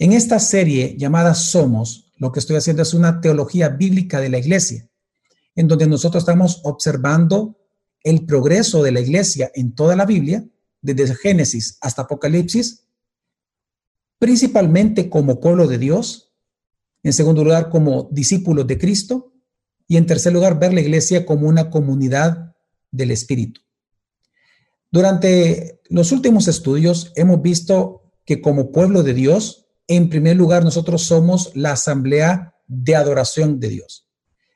[0.00, 4.38] En esta serie llamada Somos, lo que estoy haciendo es una teología bíblica de la
[4.38, 4.88] iglesia,
[5.54, 7.58] en donde nosotros estamos observando
[8.02, 10.42] el progreso de la iglesia en toda la Biblia,
[10.80, 12.86] desde Génesis hasta Apocalipsis,
[14.18, 16.32] principalmente como pueblo de Dios,
[17.02, 19.34] en segundo lugar como discípulos de Cristo
[19.86, 22.56] y en tercer lugar ver la iglesia como una comunidad
[22.90, 23.60] del Espíritu.
[24.90, 31.02] Durante los últimos estudios hemos visto que como pueblo de Dios, en primer lugar nosotros
[31.02, 34.06] somos la asamblea de adoración de Dios.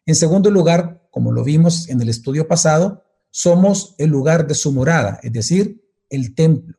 [0.07, 4.71] En segundo lugar, como lo vimos en el estudio pasado, somos el lugar de su
[4.71, 6.77] morada, es decir, el templo.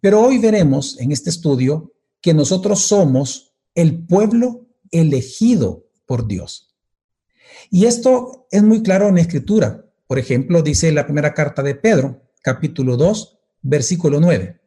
[0.00, 6.74] Pero hoy veremos en este estudio que nosotros somos el pueblo elegido por Dios.
[7.70, 9.84] Y esto es muy claro en la escritura.
[10.06, 14.62] Por ejemplo, dice la primera carta de Pedro, capítulo 2, versículo 9.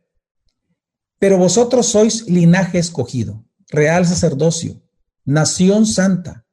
[1.20, 4.82] Pero vosotros sois linaje escogido, real sacerdocio,
[5.26, 6.46] nación santa,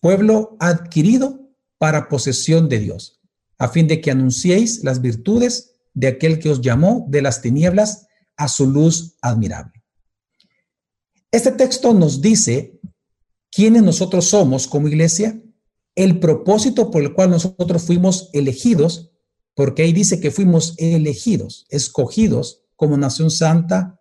[0.00, 3.20] pueblo adquirido para posesión de Dios,
[3.56, 8.06] a fin de que anunciéis las virtudes de aquel que os llamó de las tinieblas
[8.36, 9.84] a su luz admirable.
[11.30, 12.80] Este texto nos dice
[13.50, 15.40] quiénes nosotros somos como iglesia,
[15.94, 19.10] el propósito por el cual nosotros fuimos elegidos
[19.54, 23.99] porque ahí dice que fuimos elegidos, escogidos como nación santa,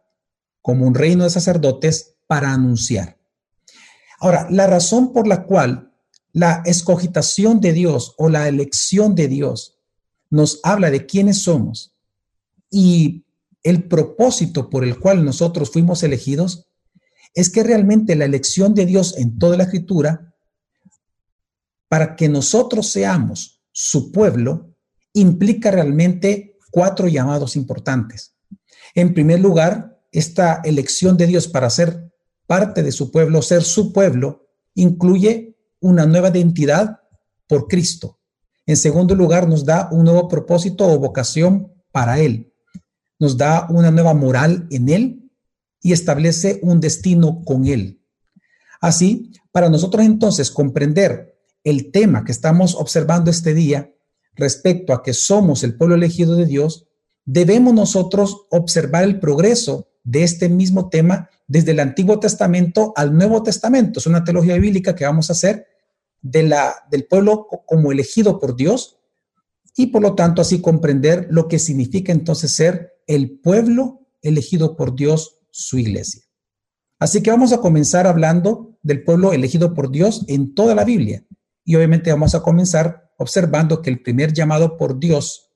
[0.62, 3.18] como un reino de sacerdotes para anunciar.
[4.20, 5.94] Ahora, la razón por la cual
[6.34, 9.80] la escogitación de Dios o la elección de Dios
[10.30, 11.96] nos habla de quiénes somos
[12.70, 13.26] y
[13.64, 16.68] el propósito por el cual nosotros fuimos elegidos
[17.34, 20.34] es que realmente la elección de Dios en toda la escritura,
[21.88, 24.76] para que nosotros seamos su pueblo,
[25.14, 28.36] implica realmente cuatro llamados importantes.
[28.96, 32.12] En primer lugar, esta elección de Dios para ser
[32.48, 37.00] parte de su pueblo, ser su pueblo, incluye una nueva identidad
[37.48, 38.20] por Cristo.
[38.66, 42.54] En segundo lugar, nos da un nuevo propósito o vocación para Él.
[43.20, 45.32] Nos da una nueva moral en Él
[45.82, 48.02] y establece un destino con Él.
[48.82, 53.94] Así, para nosotros entonces comprender el tema que estamos observando este día,
[54.36, 56.88] respecto a que somos el pueblo elegido de Dios,
[57.26, 63.43] debemos nosotros observar el progreso de este mismo tema desde el Antiguo Testamento al Nuevo
[63.43, 63.99] Testamento.
[63.99, 65.67] Es una teología bíblica que vamos a hacer
[66.21, 68.97] de la, del pueblo como elegido por Dios
[69.75, 74.95] y por lo tanto así comprender lo que significa entonces ser el pueblo elegido por
[74.95, 76.23] Dios, su iglesia.
[76.97, 81.23] Así que vamos a comenzar hablando del pueblo elegido por Dios en toda la Biblia
[81.64, 85.52] y obviamente vamos a comenzar observando que el primer llamado por Dios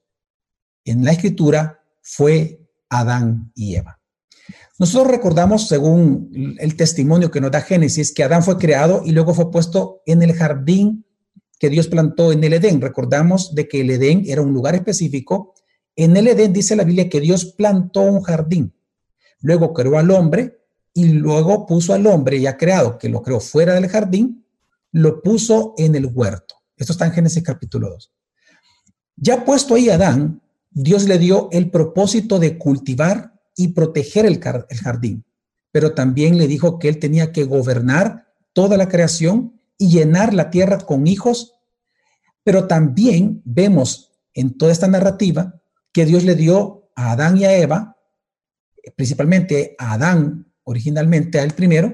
[0.84, 4.03] en la escritura fue Adán y Eva.
[4.78, 9.32] Nosotros recordamos, según el testimonio que nos da Génesis, que Adán fue creado y luego
[9.32, 11.04] fue puesto en el jardín
[11.60, 12.80] que Dios plantó en el Edén.
[12.80, 15.54] Recordamos de que el Edén era un lugar específico.
[15.94, 18.74] En el Edén dice la Biblia que Dios plantó un jardín.
[19.40, 20.58] Luego creó al hombre
[20.92, 24.44] y luego puso al hombre ya creado, que lo creó fuera del jardín,
[24.90, 26.56] lo puso en el huerto.
[26.76, 28.12] Esto está en Génesis capítulo 2.
[29.16, 35.24] Ya puesto ahí Adán, Dios le dio el propósito de cultivar y proteger el, jardín,
[35.70, 40.50] pero también le dijo que él tenía que gobernar toda la creación y llenar la
[40.50, 41.54] tierra con hijos,
[42.42, 45.60] pero también vemos en toda esta narrativa
[45.92, 47.96] que Dios le dio a Adán y a Eva,
[48.96, 51.92] principalmente a Adán originalmente, a él primero,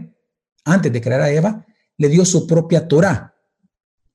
[0.64, 1.66] antes de crear a Eva,
[1.96, 3.30] le dio su propia Torah,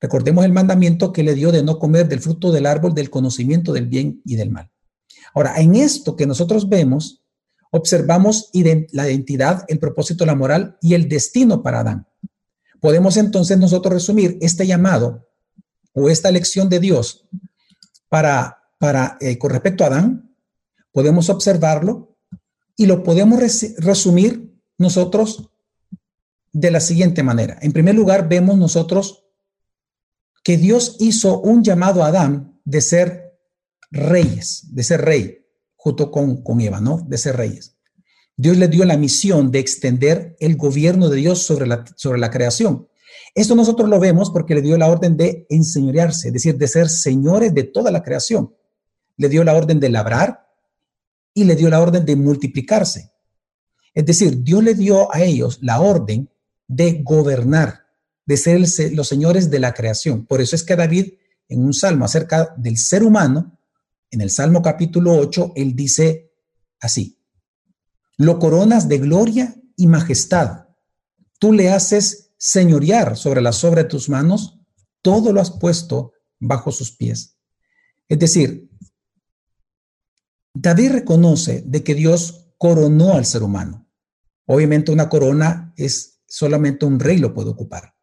[0.06, 3.74] Recordemos el mandamiento que le dio de no comer del fruto del árbol del conocimiento
[3.74, 4.70] del bien y del mal.
[5.34, 7.25] Ahora, en esto que nosotros vemos,
[7.76, 8.50] observamos
[8.92, 12.08] la identidad, el propósito, la moral y el destino para Adán.
[12.80, 15.28] Podemos entonces nosotros resumir este llamado
[15.94, 17.28] o esta lección de Dios
[18.08, 20.36] para, para eh, con respecto a Adán,
[20.94, 22.18] podemos observarlo
[22.78, 23.40] y lo podemos
[23.78, 25.50] resumir nosotros
[26.54, 27.58] de la siguiente manera.
[27.62, 29.26] En primer lugar, vemos nosotros
[30.44, 33.38] que Dios hizo un llamado a Adán de ser
[33.92, 35.45] reyes, de ser rey,
[35.94, 37.06] con, con Eva, ¿no?
[37.08, 37.76] De ser reyes.
[38.38, 42.32] Dios le dio la misión de extender el gobierno de Dios sobre la, sobre la
[42.32, 42.88] creación.
[43.34, 46.90] Esto nosotros lo vemos porque le dio la orden de enseñorearse, es decir, de ser
[46.90, 48.54] señores de toda la creación.
[49.18, 50.48] Le dio la orden de labrar
[51.34, 53.12] y le dio la orden de multiplicarse.
[53.94, 56.30] Es decir, Dios le dio a ellos la orden
[56.68, 57.86] de gobernar
[58.26, 58.60] de ser
[58.94, 60.26] los señores de la creación.
[60.26, 61.14] Por eso es que David,
[61.48, 63.55] en un salmo acerca del ser humano,
[64.16, 66.32] en el Salmo capítulo 8, él dice
[66.80, 67.22] así,
[68.18, 70.68] lo coronas de gloria y majestad.
[71.38, 74.58] Tú le haces señorear sobre las obras de tus manos,
[75.02, 77.38] todo lo has puesto bajo sus pies.
[78.08, 78.70] Es decir,
[80.54, 83.86] David reconoce de que Dios coronó al ser humano.
[84.46, 87.96] Obviamente una corona es solamente un rey lo puede ocupar.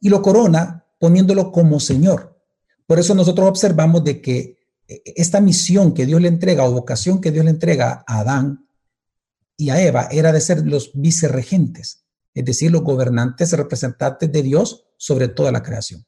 [0.00, 2.42] Y lo corona poniéndolo como Señor.
[2.84, 7.30] Por eso nosotros observamos de que esta misión que Dios le entrega o vocación que
[7.30, 8.66] Dios le entrega a Adán
[9.56, 14.84] y a Eva era de ser los vicerregentes, es decir, los gobernantes representantes de Dios
[14.96, 16.04] sobre toda la creación.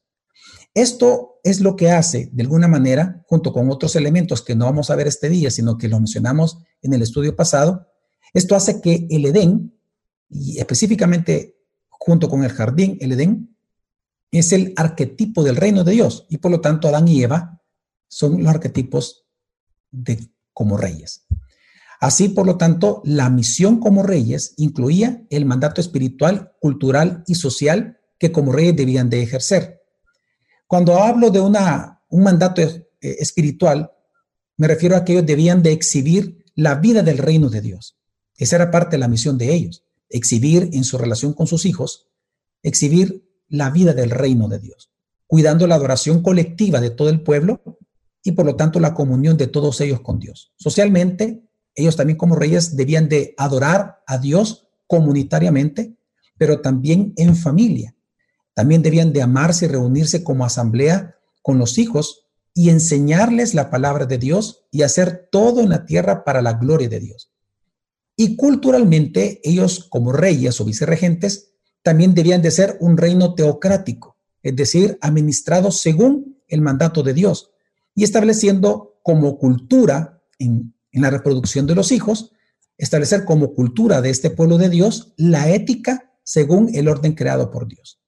[0.73, 4.89] Esto es lo que hace, de alguna manera, junto con otros elementos que no vamos
[4.89, 7.87] a ver este día, sino que lo mencionamos en el estudio pasado,
[8.33, 9.73] esto hace que el Edén,
[10.29, 11.55] y específicamente
[11.87, 13.55] junto con el jardín, el Edén,
[14.31, 17.61] es el arquetipo del reino de Dios, y por lo tanto Adán y Eva
[18.07, 19.25] son los arquetipos
[19.91, 21.25] de como reyes.
[21.99, 27.99] Así, por lo tanto, la misión como reyes incluía el mandato espiritual, cultural y social
[28.17, 29.81] que como reyes debían de ejercer.
[30.67, 33.91] Cuando hablo de una, un mandato eh, espiritual,
[34.57, 37.97] me refiero a que ellos debían de exhibir la vida del reino de Dios.
[38.37, 42.09] Esa era parte de la misión de ellos, exhibir en su relación con sus hijos,
[42.63, 44.91] exhibir la vida del reino de Dios,
[45.27, 47.79] cuidando la adoración colectiva de todo el pueblo
[48.25, 50.51] y por lo tanto la comunión de todos ellos con Dios.
[50.57, 51.43] Socialmente,
[51.75, 55.95] ellos también como reyes debían de adorar a Dios comunitariamente,
[56.35, 57.95] pero también en familia.
[58.55, 62.25] También debían de amarse y reunirse como asamblea con los hijos
[62.55, 66.89] y enseñarles la palabra de Dios y hacer todo en la tierra para la gloria
[66.89, 67.31] de Dios.
[68.17, 71.51] Y culturalmente, ellos como reyes o vicerregentes
[71.83, 77.51] también debían de ser un reino teocrático, es decir, administrado según el mandato de Dios
[77.95, 82.31] y estableciendo como cultura en, la reproducción de los hijos,
[82.77, 87.67] establecer como cultura de este pueblo de Dios la ética según el orden creado por
[87.67, 87.99] Dios.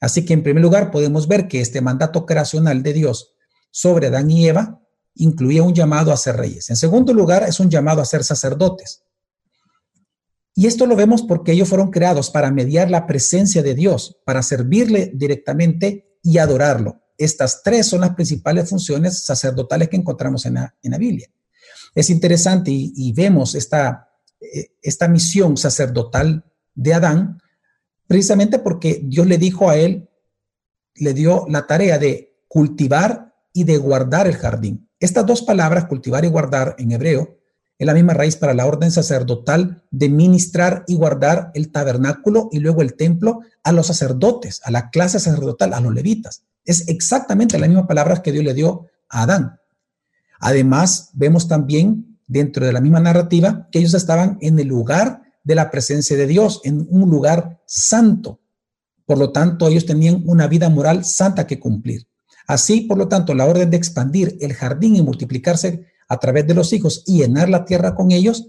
[0.00, 3.34] Así que en primer lugar podemos ver que este mandato creacional de Dios
[3.70, 4.80] sobre Adán y Eva
[5.14, 6.70] incluía un llamado a ser reyes.
[6.70, 9.04] En segundo lugar es un llamado a ser sacerdotes.
[10.56, 14.42] Y esto lo vemos porque ellos fueron creados para mediar la presencia de Dios, para
[14.42, 17.03] servirle directamente y adorarlo.
[17.16, 21.30] Estas tres son las principales funciones sacerdotales que encontramos en la, en la Biblia.
[21.94, 26.44] Es interesante y, vemos esta, eh, esta misión sacerdotal
[26.74, 27.40] de Adán
[28.06, 30.08] precisamente porque Dios le dijo a él,
[30.96, 34.88] le dio la tarea de cultivar y de guardar el jardín.
[35.00, 37.38] Estas dos palabras, cultivar y guardar en hebreo,
[37.78, 42.60] es la misma raíz para la orden sacerdotal de ministrar y guardar el tabernáculo y
[42.60, 46.44] luego el templo a los sacerdotes, a la clase sacerdotal, a los levitas.
[46.64, 49.60] Es exactamente la misma palabra que Dios le dio a Adán.
[50.40, 55.54] Además, vemos también dentro de la misma narrativa que ellos estaban en el lugar de
[55.54, 58.40] la presencia de Dios, en un lugar santo.
[59.04, 62.06] Por lo tanto, ellos tenían una vida moral santa que cumplir.
[62.46, 66.54] Así, por lo tanto, la orden de expandir el jardín y multiplicarse a través de
[66.54, 68.48] los hijos y llenar la tierra con ellos,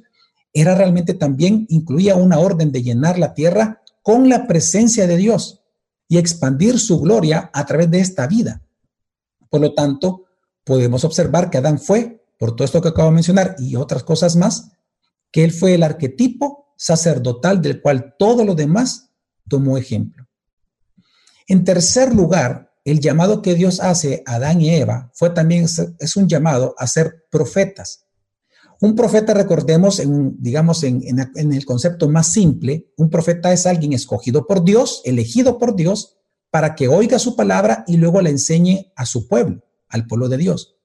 [0.54, 5.65] era realmente también, incluía una orden de llenar la tierra con la presencia de Dios
[6.08, 8.62] y expandir su gloria a través de esta vida.
[9.50, 10.26] Por lo tanto,
[10.64, 14.36] podemos observar que Adán fue, por todo esto que acabo de mencionar y otras cosas
[14.36, 14.72] más,
[15.32, 19.12] que él fue el arquetipo sacerdotal del cual todo lo demás
[19.48, 20.28] tomó ejemplo.
[21.48, 25.66] En tercer lugar, el llamado que Dios hace a Adán y Eva fue también,
[26.00, 28.05] es un llamado a ser profetas.
[28.86, 31.02] Un profeta, recordemos, en, digamos, en,
[31.36, 36.18] el concepto más simple, un profeta es alguien escogido por Dios, elegido por Dios,
[36.52, 40.38] para que oiga su palabra y luego la enseñe a su pueblo, al pueblo de
[40.38, 40.76] Dios.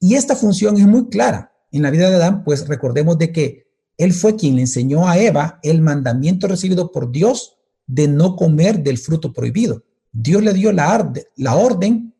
[0.00, 3.68] Y esta función es muy clara en la vida de Adán, pues recordemos de que
[3.96, 8.82] él fue quien le enseñó a Eva el mandamiento recibido por Dios de no comer
[8.82, 9.84] del fruto prohibido.
[10.10, 12.12] Dios le dio la, la orden,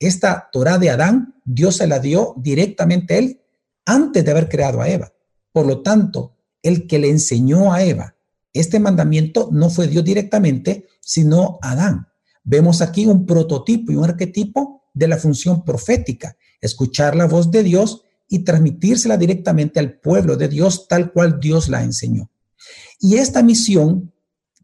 [0.00, 3.41] esta Torah de Adán, Dios se la dio directamente a él
[3.86, 5.12] antes de haber creado a Eva.
[5.52, 8.16] Por lo tanto, el que le enseñó a Eva
[8.52, 12.08] este mandamiento no fue Dios directamente, sino Adán.
[12.44, 17.62] Vemos aquí un prototipo y un arquetipo de la función profética, escuchar la voz de
[17.62, 22.30] Dios y transmitírsela directamente al pueblo de Dios tal cual Dios la enseñó.
[23.00, 24.12] Y esta misión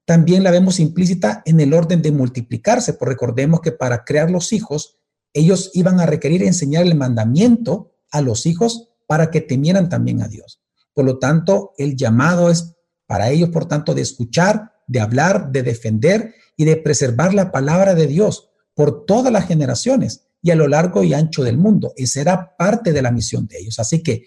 [0.04, 4.52] también la vemos implícita en el orden de multiplicarse, porque recordemos que para crear los
[4.52, 4.96] hijos,
[5.32, 10.28] ellos iban a requerir enseñar el mandamiento a los hijos para que temieran también a
[10.28, 10.60] Dios.
[10.92, 15.62] Por lo tanto, el llamado es para ellos, por tanto, de escuchar, de hablar, de
[15.62, 20.68] defender y de preservar la palabra de Dios por todas las generaciones y a lo
[20.68, 21.94] largo y ancho del mundo.
[21.96, 23.78] Esa era parte de la misión de ellos.
[23.78, 24.26] Así que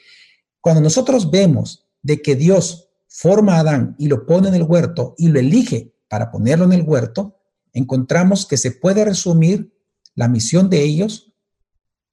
[0.59, 5.13] cuando nosotros vemos de que Dios forma a Adán y lo pone en el huerto
[5.17, 7.37] y lo elige para ponerlo en el huerto,
[7.71, 9.73] encontramos que se puede resumir
[10.15, 11.31] la misión de ellos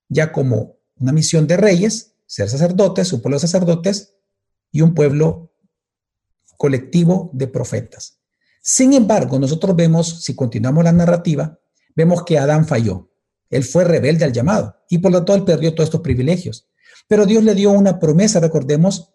[0.09, 4.15] ya como una misión de reyes, ser sacerdotes, un pueblo de sacerdotes
[4.71, 5.51] y un pueblo
[6.59, 8.21] colectivo de profetas.
[8.63, 11.59] Sin embargo, nosotros vemos, si continuamos la narrativa,
[11.97, 13.11] vemos que Adán falló.
[13.49, 16.69] Él fue rebelde al llamado y por lo tanto él perdió todos estos privilegios.
[17.09, 19.15] Pero Dios le dio una promesa, recordemos,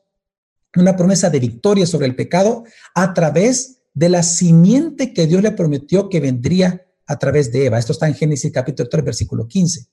[0.75, 2.63] una promesa de victoria sobre el pecado
[2.96, 7.77] a través de la simiente que Dios le prometió que vendría a través de Eva.
[7.77, 9.86] Esto está en Génesis capítulo 3, versículo 15.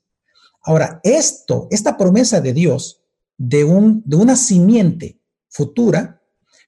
[0.63, 3.00] Ahora, esto, esta promesa de Dios
[3.41, 5.19] de, un, de una simiente
[5.49, 6.21] futura,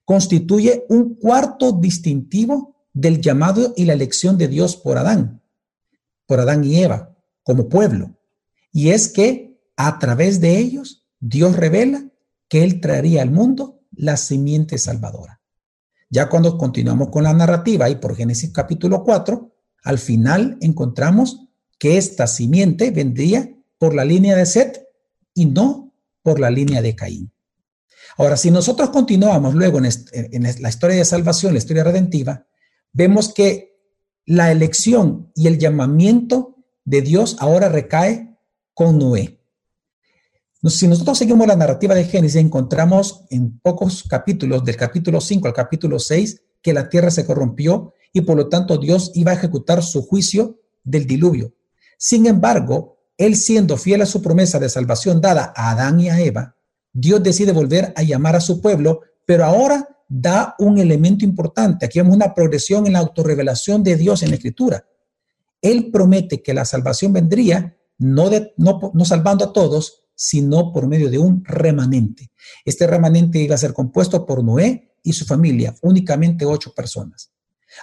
[0.07, 5.43] constituye un cuarto distintivo del llamado y la elección de Dios por Adán,
[6.27, 8.17] por Adán y Eva, como pueblo.
[8.73, 12.07] Y es que a través de ellos Dios revela
[12.49, 15.43] que Él traería al mundo la simiente salvadora.
[16.09, 19.53] Ya cuando continuamos con la narrativa y por Génesis capítulo 4,
[19.85, 21.49] al final encontramos
[21.79, 24.87] que esta simiente vendría por la línea de Set
[25.35, 25.92] y no
[26.23, 27.33] por la línea de Caín.
[28.17, 32.47] Ahora, si nosotros continuamos luego en, la historia de salvación, la historia redentiva,
[32.93, 33.79] vemos que
[34.27, 38.37] la elección y el llamamiento de Dios ahora recae
[38.75, 39.41] con Noé.
[40.65, 45.55] Si nosotros seguimos la narrativa de Génesis, encontramos en pocos capítulos, del capítulo 5 al
[45.55, 49.83] capítulo 6, que la tierra se corrompió y por lo tanto Dios iba a ejecutar
[49.83, 51.53] su juicio del diluvio.
[51.99, 56.21] Sin embargo, él siendo fiel a su promesa de salvación dada a Adán y a
[56.21, 56.57] Eva,
[56.93, 61.87] Dios decide volver a llamar a su pueblo, pero ahora da un elemento importante.
[61.87, 64.85] Aquí vemos una progresión en la autorrevelación de Dios en la Escritura.
[65.63, 71.19] Él promete que la salvación vendría no, no salvando a todos, sino por medio de
[71.19, 72.31] un remanente.
[72.65, 77.33] Este remanente iba a ser compuesto por Noé y su familia, únicamente ocho personas,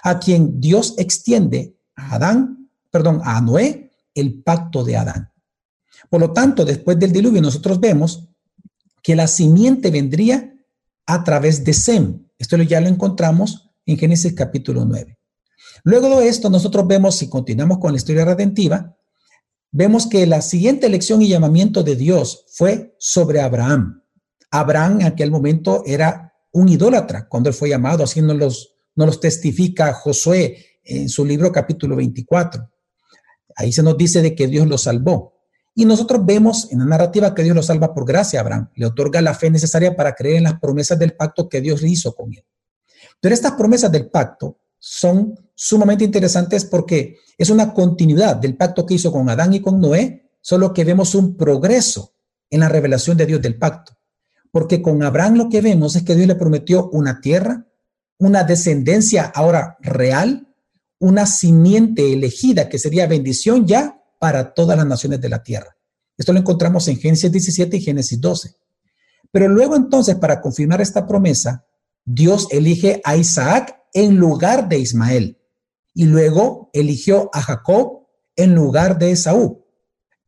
[0.02, 5.29] a quien Dios extiende a Adán, perdón, a Noé, el pacto de Adán.
[6.10, 8.28] Por lo tanto, después del diluvio, nosotros vemos
[9.02, 10.52] que la simiente vendría
[11.06, 12.26] a través de Sem.
[12.36, 15.16] Esto ya lo encontramos en Génesis capítulo 9.
[15.84, 18.96] Luego de esto, nosotros vemos, si continuamos con la historia redentiva,
[19.70, 24.02] vemos que la siguiente elección y llamamiento de Dios fue sobre Abraham.
[24.50, 29.06] Abraham en aquel momento era un idólatra cuando él fue llamado, así nos los, nos
[29.06, 32.68] los testifica Josué en su libro capítulo 24.
[33.54, 35.39] Ahí se nos dice de que Dios lo salvó.
[35.74, 38.86] Y nosotros vemos en la narrativa que Dios lo salva por gracia a Abraham, le
[38.86, 42.32] otorga la fe necesaria para creer en las promesas del pacto que Dios hizo con
[42.32, 42.44] él.
[43.20, 48.94] Pero estas promesas del pacto son sumamente interesantes porque es una continuidad del pacto que
[48.94, 52.14] hizo con Adán y con Noé, solo que vemos un progreso
[52.48, 53.96] en la revelación de Dios del pacto.
[54.50, 57.66] Porque con Abraham lo que vemos es que Dios le prometió una tierra,
[58.18, 60.48] una descendencia ahora real,
[60.98, 65.74] una simiente elegida que sería bendición ya para todas las naciones de la tierra.
[66.16, 68.54] Esto lo encontramos en Génesis 17 y Génesis 12.
[69.32, 71.64] Pero luego entonces, para confirmar esta promesa,
[72.04, 75.38] Dios elige a Isaac en lugar de Ismael
[75.94, 79.64] y luego eligió a Jacob en lugar de Esaú.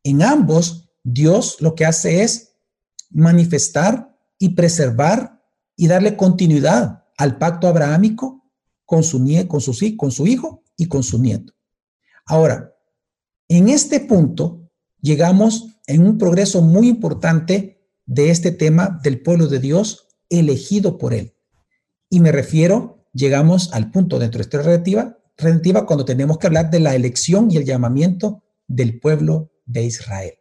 [0.03, 2.55] En ambos, Dios lo que hace es
[3.11, 5.43] manifestar y preservar
[5.77, 8.43] y darle continuidad al pacto abrahámico
[8.87, 11.53] con su, con su, con su hijo y con su nieto.
[12.25, 12.72] Ahora,
[13.57, 19.59] en este punto llegamos en un progreso muy importante de este tema del pueblo de
[19.59, 21.35] Dios elegido por él.
[22.09, 26.71] Y me refiero, llegamos al punto dentro de esta relativa, relativa cuando tenemos que hablar
[26.71, 30.35] de la elección y el llamamiento del pueblo de Israel.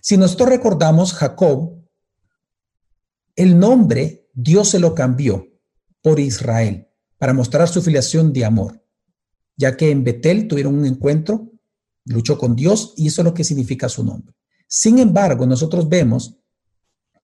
[0.00, 1.78] Si nosotros recordamos Jacob,
[3.36, 5.46] el nombre Dios se lo cambió
[6.02, 8.84] por Israel para mostrar su filiación de amor,
[9.56, 11.52] ya que en Betel tuvieron un encuentro
[12.08, 14.34] luchó con Dios y eso es lo que significa su nombre.
[14.66, 16.36] Sin embargo, nosotros vemos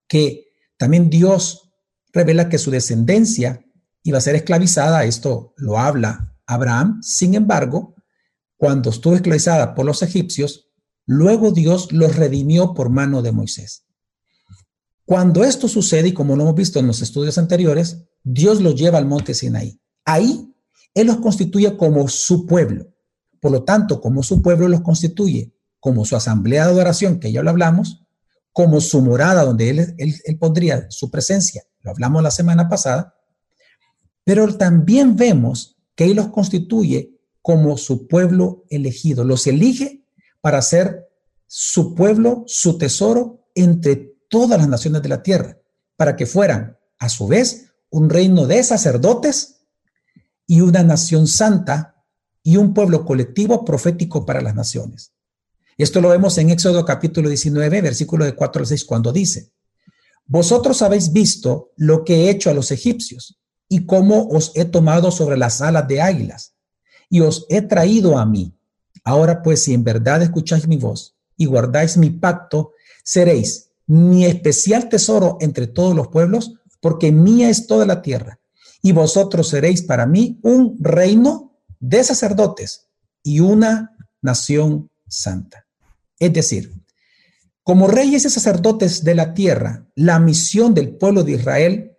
[0.07, 1.71] que también Dios
[2.11, 3.65] revela que su descendencia
[4.03, 7.95] iba a ser esclavizada, esto lo habla Abraham, sin embargo,
[8.55, 10.69] cuando estuvo esclavizada por los egipcios,
[11.05, 13.85] luego Dios los redimió por mano de Moisés.
[15.05, 18.97] Cuando esto sucede, y como lo hemos visto en los estudios anteriores, Dios los lleva
[18.97, 19.79] al monte Sinaí.
[20.03, 20.51] Ahí
[20.93, 22.94] Él los constituye como su pueblo.
[23.45, 27.43] Por lo tanto, como su pueblo los constituye, como su asamblea de adoración, que ya
[27.43, 28.01] lo hablamos,
[28.51, 33.13] como su morada donde él, él, pondría su presencia, lo hablamos la semana pasada,
[34.23, 40.03] pero también vemos que Él los constituye como su pueblo elegido, los elige
[40.41, 41.07] para ser
[41.45, 45.59] su pueblo, su tesoro entre todas las naciones de la tierra,
[45.97, 49.67] para que fueran, a su vez, un reino de sacerdotes
[50.47, 51.94] y una nación santa
[52.45, 55.11] y un pueblo colectivo profético para las naciones.
[55.79, 59.49] Esto lo vemos en Éxodo capítulo 19, versículo de 4 al 6, cuando dice,
[60.27, 65.09] Vosotros habéis visto lo que he hecho a los egipcios y cómo os he tomado
[65.09, 66.53] sobre las alas de águilas
[67.09, 68.53] y os he traído a mí.
[69.03, 72.73] Ahora pues, si en verdad escucháis mi voz y guardáis mi pacto,
[73.03, 78.39] seréis mi especial tesoro entre todos los pueblos, porque mía es toda la tierra,
[78.83, 81.44] y vosotros seréis para mí un reino
[81.89, 82.87] de sacerdotes
[83.23, 85.67] y una nación santa.
[86.19, 86.73] Es decir,
[87.63, 91.97] como reyes y sacerdotes de la tierra, la misión del pueblo de Israel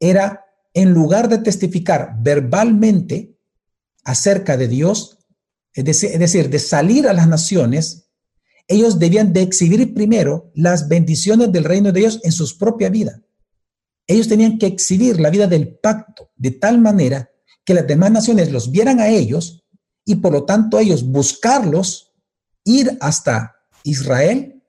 [0.00, 3.36] era, en lugar de testificar verbalmente
[4.04, 5.18] acerca de Dios,
[5.74, 8.10] es decir, de salir a las naciones,
[8.66, 13.22] ellos debían de exhibir primero las bendiciones del reino de Dios en su propia vida.
[14.06, 17.30] Ellos tenían que exhibir la vida del pacto de tal manera
[17.68, 19.62] que las demás naciones los vieran a ellos
[20.02, 22.14] y por lo tanto ellos buscarlos,
[22.64, 24.64] ir hasta Israel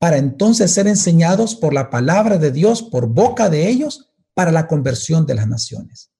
[0.00, 4.66] para entonces ser enseñados por la palabra de Dios, por boca de ellos, para la
[4.66, 6.10] conversión de las naciones.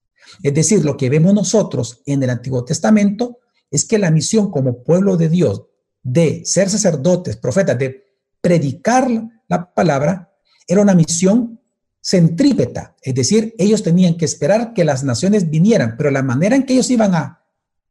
[0.45, 4.85] Es decir, lo que vemos nosotros en el Antiguo Testamento es que la misión como
[4.85, 5.65] pueblo de Dios
[6.05, 8.05] de ser sacerdotes, profetas, de
[8.41, 9.11] predicar
[9.49, 10.33] la palabra,
[10.69, 11.61] era una misión
[12.03, 16.65] centrípeta, es decir, ellos tenían que esperar que las naciones vinieran, pero la manera en
[16.65, 17.45] que ellos iban a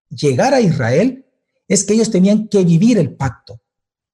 [0.09, 1.25] llegar a Israel
[1.67, 3.61] es que ellos tenían que vivir el pacto.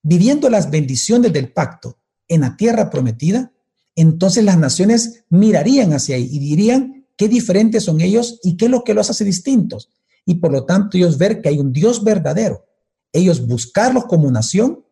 [0.03, 3.51] Viviendo las bendiciones del pacto en la tierra prometida,
[3.95, 8.71] entonces las naciones mirarían hacia ahí y dirían qué diferentes son ellos y qué es
[8.71, 9.89] lo que los hace distintos.
[10.23, 12.67] Y por lo tanto ellos ver que hay un Dios verdadero.
[13.11, 14.85] Ellos buscarlos como nación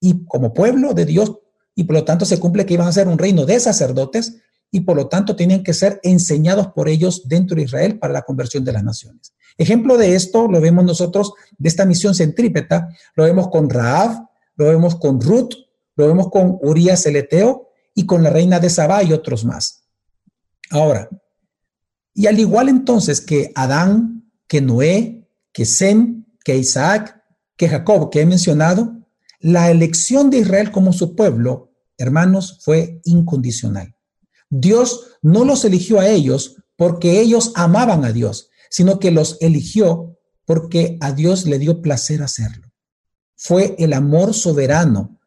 [0.00, 1.36] y como pueblo de Dios
[1.74, 4.36] y por lo tanto se cumple que iban a ser un reino de sacerdotes
[4.70, 8.22] y por lo tanto tenían que ser enseñados por ellos dentro de Israel para la
[8.22, 9.32] conversión de las naciones.
[9.56, 14.66] Ejemplo de esto lo vemos nosotros de esta misión centrípeta, lo vemos con Raab, lo
[14.66, 15.54] vemos con Ruth,
[15.96, 19.84] lo vemos con Urias el Eteo y con la reina de Sabá y otros más.
[20.70, 21.08] Ahora,
[22.12, 27.22] y al igual entonces que Adán, que Noé, que Sem, que Isaac,
[27.56, 29.03] que Jacob, que he mencionado,
[29.44, 33.94] la elección de Israel como su pueblo, hermanos, fue incondicional.
[34.48, 40.16] Dios no los eligió a ellos porque ellos amaban a Dios, sino que los eligió
[40.46, 42.72] porque a Dios le dio placer hacerlo.
[43.36, 45.20] Fue el amor soberano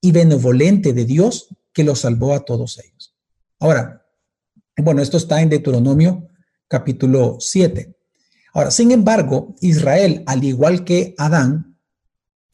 [0.00, 3.14] y benevolente de Dios que los salvó a todos ellos.
[3.60, 4.06] Ahora,
[4.78, 6.26] bueno, esto está en Deuteronomio
[6.68, 7.94] capítulo 7.
[8.54, 11.67] Ahora, sin embargo, Israel, al igual que Adán,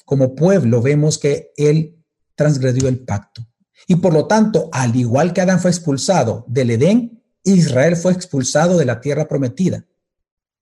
[0.04, 3.46] como pueblo vemos que él transgredió el pacto.
[3.86, 8.78] Y por lo tanto, al igual que Adán fue expulsado del Edén, Israel fue expulsado
[8.78, 9.86] de la tierra prometida.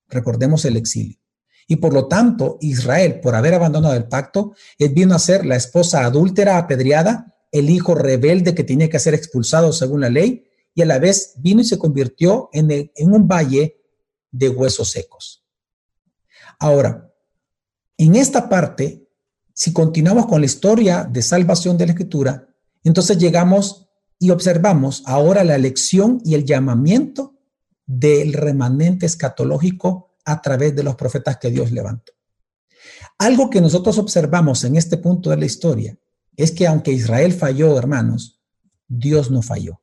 [0.08, 1.18] Recordemos el exilio.
[1.68, 5.56] Y por lo tanto, Israel, por haber abandonado el pacto, él vino a ser la
[5.56, 10.82] esposa adúltera apedreada, el hijo rebelde que tenía que ser expulsado según la ley, y
[10.82, 13.80] a la vez vino y se convirtió en, en un valle
[14.30, 15.44] de huesos secos.
[16.58, 17.12] Ahora,
[17.96, 19.06] en esta parte
[19.54, 22.48] si continuamos con la historia de salvación de la Escritura,
[22.84, 23.88] entonces llegamos
[24.18, 27.34] y observamos ahora la elección y el llamamiento
[27.86, 32.12] del remanente escatológico a través de los profetas que Dios levantó.
[33.18, 35.98] Algo que nosotros observamos en este punto de la historia
[36.36, 38.40] es que aunque Israel falló, hermanos,
[38.88, 39.80] Dios no falló.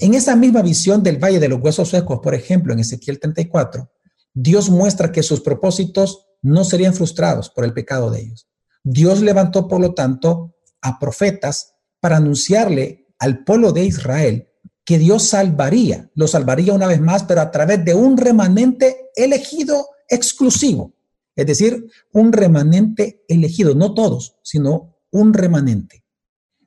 [0.00, 3.90] En esa misma visión del Valle de los Huesos Secos, por ejemplo, en Ezequiel 34,
[4.34, 8.48] Dios muestra que sus propósitos no serían frustrados por el pecado de ellos.
[8.84, 14.48] Dios levantó, por lo tanto, a profetas para anunciarle al pueblo de Israel
[14.84, 19.86] que Dios salvaría, lo salvaría una vez más, pero a través de un remanente elegido
[20.08, 20.94] exclusivo.
[21.36, 26.04] Es decir, un remanente elegido, no todos, sino un remanente,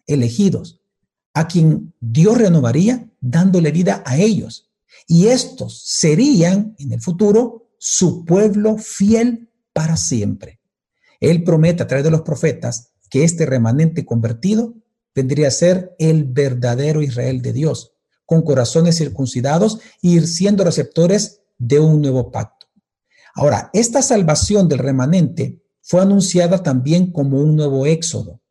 [0.08, 0.82] elegidos,
[1.34, 4.72] a quien Dios renovaría dándole vida a ellos.
[5.08, 10.60] Y estos serían en el futuro su pueblo fiel para siempre.
[11.20, 14.76] Él promete a través de los profetas que este remanente convertido
[15.14, 17.94] vendría a ser el verdadero Israel de Dios,
[18.26, 22.68] con corazones circuncidados y siendo receptores de un nuevo pacto.
[23.34, 28.42] Ahora, esta salvación del remanente fue anunciada también como un nuevo éxodo,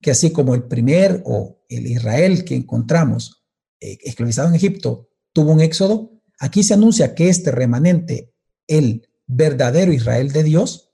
[0.00, 3.44] que así como el primer o el Israel que encontramos
[3.80, 8.32] eh, esclavizado en Egipto tuvo un éxodo, aquí se anuncia que este remanente,
[8.66, 10.91] el verdadero Israel de Dios,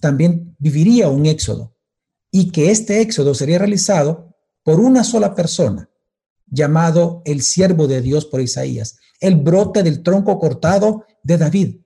[0.00, 1.74] también viviría un éxodo
[2.30, 5.90] y que este éxodo sería realizado por una sola persona,
[6.46, 11.80] llamado el siervo de Dios por Isaías, el brote del tronco cortado de David.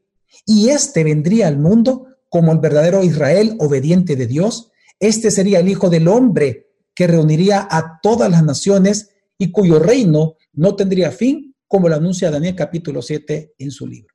[0.46, 4.70] Y este vendría al mundo como el verdadero Israel obediente de Dios.
[4.98, 10.36] Este sería el Hijo del Hombre que reuniría a todas las naciones y cuyo reino
[10.52, 14.14] no tendría fin, como lo anuncia Daniel capítulo 7 en su libro.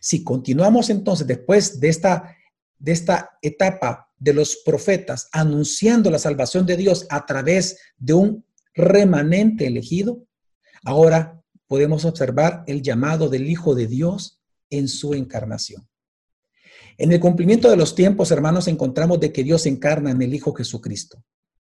[0.00, 2.36] Si continuamos entonces después de esta,
[2.78, 8.44] de esta etapa de los profetas anunciando la salvación de Dios a través de un
[8.74, 10.24] remanente elegido,
[10.84, 15.88] ahora podemos observar el llamado del Hijo de Dios en su encarnación.
[16.96, 20.52] En el cumplimiento de los tiempos, hermanos, encontramos de que Dios encarna en el Hijo
[20.52, 21.22] Jesucristo,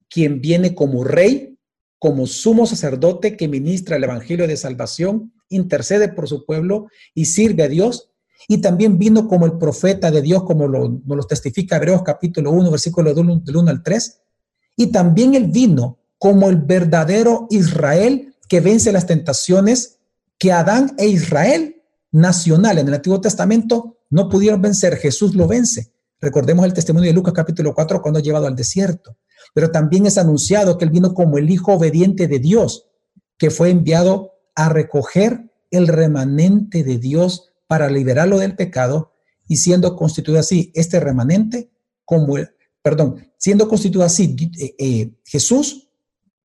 [0.10, 1.58] quien viene como Rey,
[2.00, 7.64] como sumo sacerdote que ministra el Evangelio de salvación, intercede por su pueblo y sirve
[7.64, 8.12] a Dios
[8.48, 12.52] y también vino como el profeta de Dios, como lo, nos lo testifica Hebreos capítulo
[12.52, 14.22] 1, versículo del 1, al 3.
[14.78, 20.00] Y también él vino como el verdadero Israel que vence las tentaciones
[20.38, 24.96] que Adán e Israel nacional en el Antiguo Testamento no pudieron vencer.
[24.98, 25.92] Jesús lo vence.
[26.20, 29.18] Recordemos el testimonio de Lucas capítulo 4 cuando ha llevado al desierto.
[29.54, 32.88] Pero también es anunciado que él vino como el Hijo obediente de Dios,
[33.38, 39.14] que fue enviado a recoger el remanente de Dios para liberarlo del pecado
[39.48, 41.70] y siendo constituido así este remanente
[42.06, 42.36] como,
[42.82, 45.90] perdón, siendo constituido así eh, eh, Jesús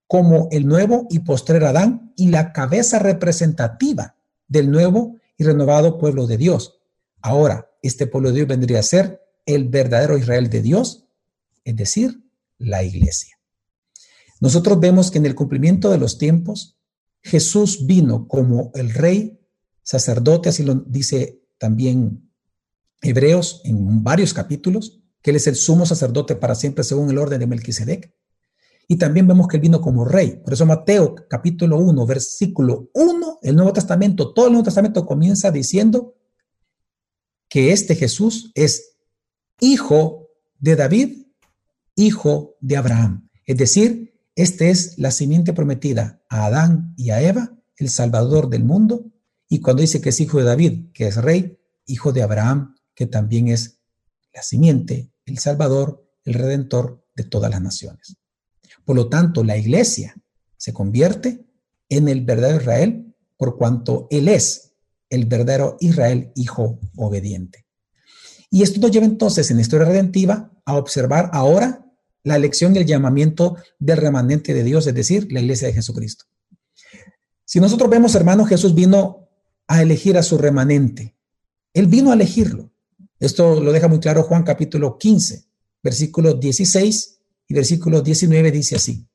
[0.06, 6.26] como el nuevo y postrer Adán y la cabeza representativa del nuevo y renovado pueblo
[6.26, 6.80] de Dios.
[7.22, 11.06] Ahora, este pueblo de Dios vendría a ser el verdadero Israel de Dios,
[11.64, 12.22] es decir,
[12.58, 13.38] la iglesia.
[14.40, 16.76] Nosotros vemos que en el cumplimiento de los tiempos,
[17.22, 19.40] Jesús vino como el rey
[19.82, 22.30] sacerdote, así lo dice también
[23.00, 27.40] Hebreos en varios capítulos, que él es el sumo sacerdote para siempre según el orden
[27.40, 28.14] de Melquisedec.
[28.88, 30.40] Y también vemos que él vino como rey.
[30.44, 35.50] Por eso Mateo capítulo 1, versículo 1, el Nuevo Testamento, todo el Nuevo Testamento comienza
[35.50, 36.14] diciendo
[37.48, 38.96] que este Jesús es
[39.60, 41.26] hijo de David,
[41.94, 43.28] hijo de Abraham.
[43.46, 48.64] Es decir, este es la simiente prometida a Adán y a Eva, el Salvador del
[48.64, 49.12] mundo,
[49.52, 53.04] y cuando dice que es hijo de David, que es rey, hijo de Abraham, que
[53.04, 53.80] también es
[54.32, 58.16] la simiente, el Salvador, el Redentor de todas las naciones.
[58.86, 60.16] Por lo tanto, la iglesia
[60.56, 61.44] se convierte
[61.90, 64.72] en el verdadero Israel por cuanto Él es
[65.10, 67.66] el verdadero Israel, hijo obediente.
[68.48, 71.84] Y esto nos lleva entonces en la historia redentiva a observar ahora
[72.24, 76.24] la elección y el llamamiento del remanente de Dios, es decir, la iglesia de Jesucristo.
[77.44, 79.21] Si nosotros vemos, hermanos, Jesús vino
[79.72, 81.16] a elegir a su remanente.
[81.72, 82.70] Él vino a elegirlo.
[83.18, 85.46] Esto lo deja muy claro Juan capítulo 15,
[85.82, 89.06] versículo 16 y versículo 19 dice así.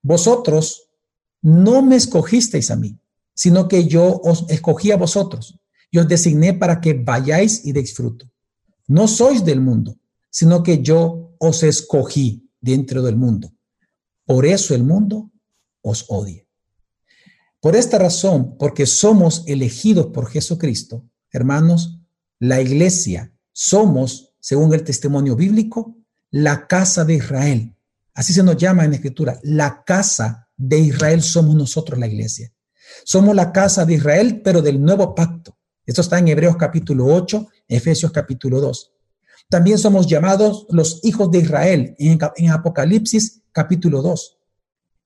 [0.00, 0.88] Vosotros
[1.42, 2.98] no me escogisteis a mí,
[3.34, 5.58] sino que yo os escogí a vosotros
[5.90, 8.26] y os designé para que vayáis y deis fruto.
[8.86, 9.98] No sois del mundo,
[10.30, 13.52] sino que yo os escogí dentro del mundo.
[14.24, 15.30] Por eso el mundo
[15.82, 16.45] os odia.
[17.60, 21.98] Por esta razón, porque somos elegidos por Jesucristo, hermanos,
[22.38, 25.96] la iglesia somos, según el testimonio bíblico,
[26.30, 27.74] la casa de Israel.
[28.14, 32.52] Así se nos llama en la escritura, la casa de Israel somos nosotros la iglesia.
[33.04, 35.56] Somos la casa de Israel, pero del nuevo pacto.
[35.84, 38.92] Esto está en Hebreos capítulo 8, Efesios capítulo 2.
[39.48, 44.35] También somos llamados los hijos de Israel en, en Apocalipsis capítulo 2.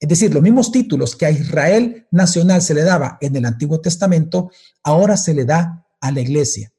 [0.00, 3.80] Es decir, los mismos títulos que a Israel nacional se le daba en el Antiguo
[3.80, 4.50] Testamento,
[4.82, 6.72] ahora se le da a la iglesia.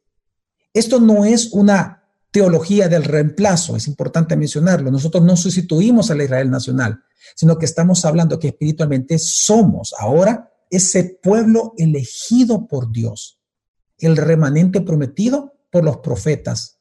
[0.73, 4.89] Esto no es una teología del reemplazo, es importante mencionarlo.
[4.89, 7.03] Nosotros no sustituimos a la Israel nacional,
[7.36, 13.39] sino que estamos hablando que espiritualmente somos ahora ese pueblo elegido por Dios,
[13.99, 16.79] el remanente prometido por los profetas.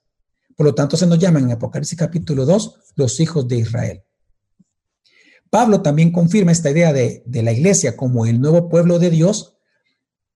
[0.56, 4.04] Por lo tanto, se nos llama en Apocalipsis capítulo 2 los hijos de Israel.
[5.50, 9.56] Pablo también confirma esta idea de, la iglesia como el nuevo pueblo de Dios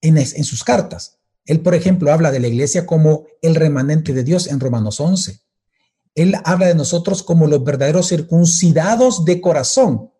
[0.00, 1.20] en, sus cartas.
[1.46, 5.40] Él, por ejemplo, habla de la iglesia como el remanente de Dios en Romanos 11.
[6.16, 10.11] Él habla de nosotros como los verdaderos circuncidados de corazón,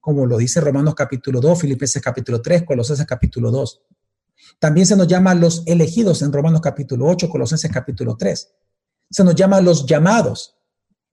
[0.00, 3.82] como lo dice Romanos capítulo 2, Filipenses capítulo 3, Colosenses capítulo 2.
[4.58, 8.50] También se nos llama los elegidos en Romanos capítulo 8, Colosenses capítulo 3.
[9.10, 10.56] Se nos llama los llamados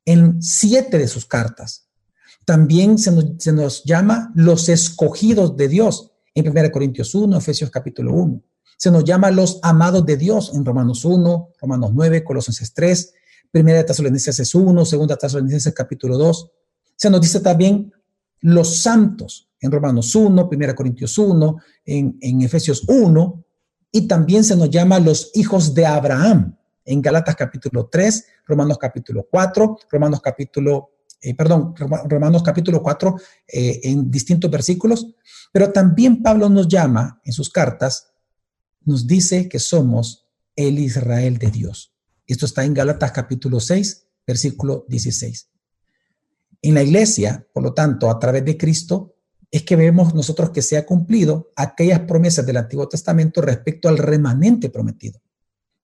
[0.05, 1.86] en siete de sus cartas.
[2.47, 3.11] También se
[3.51, 8.41] nos, llama los escogidos de Dios en 1 Corintios 1, Efesios capítulo 1.
[8.77, 13.13] Se nos llama los amados de Dios en Romanos 1, Romanos 9, Colosenses 3,
[13.53, 16.51] 1 Tesalonicenses 1, 2 Tesalonicenses capítulo 2.
[16.95, 17.91] Se nos dice también
[18.39, 23.43] los santos en Romanos 1, 1 Corintios 1, en, en Efesios 1,
[23.91, 26.55] y también se nos llama los hijos de Abraham
[26.85, 33.15] en Galatas capítulo 3, Romanos capítulo 4, Romanos capítulo, eh, perdón, Romanos capítulo 4
[33.47, 35.07] eh, en distintos versículos,
[35.51, 38.11] pero también Pablo nos llama en sus cartas,
[38.85, 41.93] nos dice que somos el Israel de Dios.
[42.25, 45.49] Esto está en Galatas capítulo 6, versículo 16.
[46.61, 49.15] En la iglesia, por lo tanto, a través de Cristo,
[49.49, 53.97] es que vemos nosotros que se ha cumplido aquellas promesas del Antiguo Testamento respecto al
[53.97, 55.21] remanente prometido.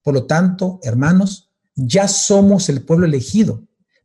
[0.02, 3.64] Por lo tanto, hermanos, ya somos el pueblo elegido,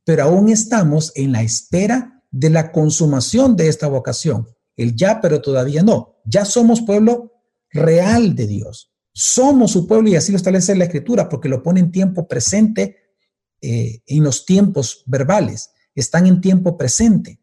[0.08, 4.48] pero aún estamos en la espera de la consumación de esta vocación.
[4.74, 6.16] El ya, pero todavía no.
[6.24, 7.34] Ya somos pueblo
[7.68, 8.90] real de Dios.
[9.12, 12.96] Somos su pueblo y así lo establece la Escritura, porque lo pone en tiempo presente,
[13.60, 15.72] eh, en los tiempos verbales.
[15.94, 17.38] Están en tiempo presente.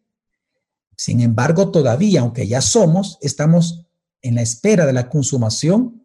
[0.97, 3.86] Sin embargo, todavía, aunque ya somos, estamos
[4.23, 6.04] en la espera de la consumación,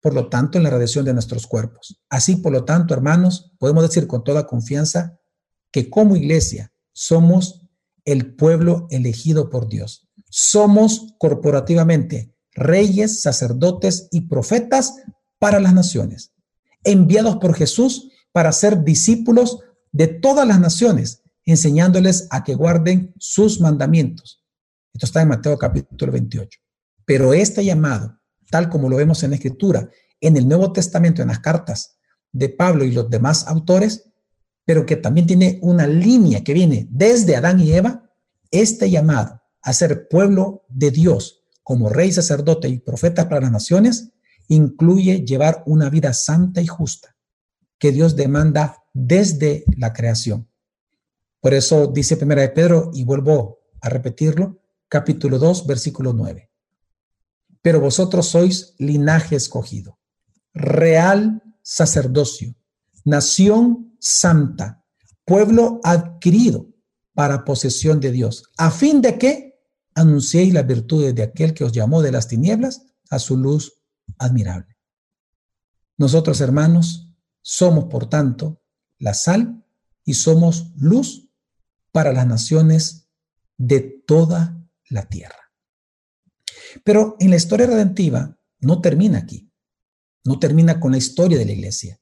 [0.00, 2.00] por lo tanto, en la radiación de nuestros cuerpos.
[2.08, 5.18] Así, por lo tanto, hermanos, podemos decir con toda confianza
[5.70, 7.62] que como iglesia somos
[8.04, 10.08] el pueblo elegido por Dios.
[10.30, 14.94] Somos corporativamente reyes, sacerdotes y profetas
[15.38, 16.32] para las naciones,
[16.84, 19.60] enviados por Jesús para ser discípulos
[19.92, 24.42] de todas las naciones enseñándoles a que guarden sus mandamientos.
[24.92, 26.58] Esto está en Mateo capítulo 28.
[27.04, 28.18] Pero este llamado,
[28.50, 29.88] tal como lo vemos en la Escritura,
[30.20, 31.98] en el Nuevo Testamento, en las cartas
[32.32, 34.10] de Pablo y los demás autores,
[34.66, 38.10] pero que también tiene una línea que viene desde Adán y Eva,
[38.50, 44.10] este llamado a ser pueblo de Dios como rey, sacerdote y profeta para las naciones,
[44.48, 47.16] incluye llevar una vida santa y justa
[47.78, 50.48] que Dios demanda desde la creación.
[51.40, 56.50] Por eso dice Primera de Pedro, y vuelvo a repetirlo, capítulo 2, versículo 9.
[57.62, 59.98] Pero vosotros sois linaje escogido,
[60.54, 62.54] real sacerdocio,
[63.06, 64.84] nación santa,
[65.24, 66.68] pueblo adquirido
[67.14, 69.58] para posesión de Dios, a fin de que
[69.94, 73.80] anunciéis las virtudes de aquel que os llamó de las tinieblas a su luz
[74.18, 74.76] admirable.
[75.96, 77.08] Nosotros, hermanos,
[77.40, 78.60] somos, por tanto,
[78.98, 79.64] la sal
[80.04, 81.30] y somos luz
[81.92, 83.08] para las naciones
[83.56, 85.52] de toda la tierra.
[86.84, 89.50] Pero en la historia redentiva no termina aquí,
[90.24, 92.00] no termina con la historia de la iglesia,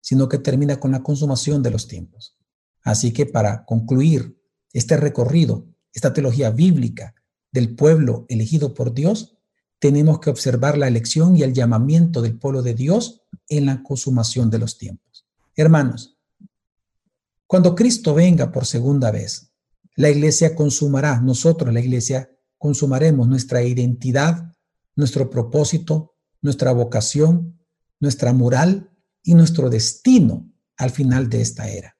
[0.00, 2.36] sino que termina con la consumación de los tiempos.
[2.82, 4.40] Así que para concluir
[4.72, 7.14] este recorrido, esta teología bíblica
[7.52, 9.36] del pueblo elegido por Dios,
[9.78, 14.50] tenemos que observar la elección y el llamamiento del pueblo de Dios en la consumación
[14.50, 15.26] de los tiempos.
[15.56, 16.18] Hermanos,
[17.46, 19.52] cuando Cristo venga por segunda vez,
[19.96, 24.54] la iglesia consumará, nosotros la iglesia consumaremos nuestra identidad,
[24.94, 27.58] nuestro propósito, nuestra vocación,
[27.98, 28.89] nuestra moral
[29.22, 31.96] y nuestro destino al final de esta era.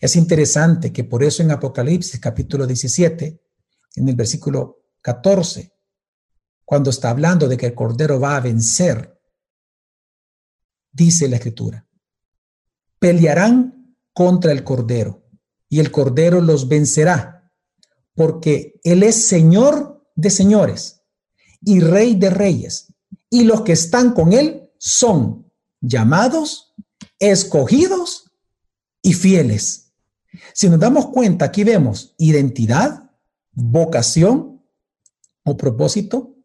[0.00, 3.40] Es interesante que por eso en Apocalipsis capítulo 17,
[3.96, 5.72] en el versículo 14,
[6.64, 9.18] cuando está hablando de que el Cordero va a vencer,
[10.92, 11.86] dice la Escritura,
[12.98, 15.24] pelearán contra el Cordero,
[15.68, 17.52] y el Cordero los vencerá,
[18.14, 21.02] porque Él es Señor de señores
[21.62, 22.92] y Rey de reyes,
[23.30, 25.47] y los que están con Él son
[25.80, 26.74] llamados,
[27.18, 28.30] escogidos
[29.02, 29.92] y fieles.
[30.52, 33.10] Si nos damos cuenta, aquí vemos identidad,
[33.52, 34.62] vocación
[35.44, 36.36] o propósito,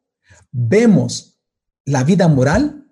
[0.52, 1.39] vemos
[1.86, 2.88] la vida moral,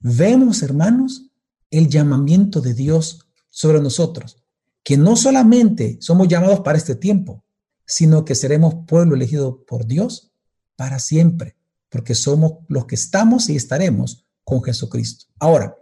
[0.00, 1.30] vemos, hermanos,
[1.70, 4.42] el llamamiento de Dios sobre nosotros,
[4.82, 7.44] que no solamente somos llamados para este tiempo,
[7.84, 10.32] sino que seremos pueblo elegido por Dios
[10.76, 11.56] para siempre,
[11.90, 15.26] porque somos los que estamos y estaremos con Jesucristo.
[15.38, 15.76] Ahora,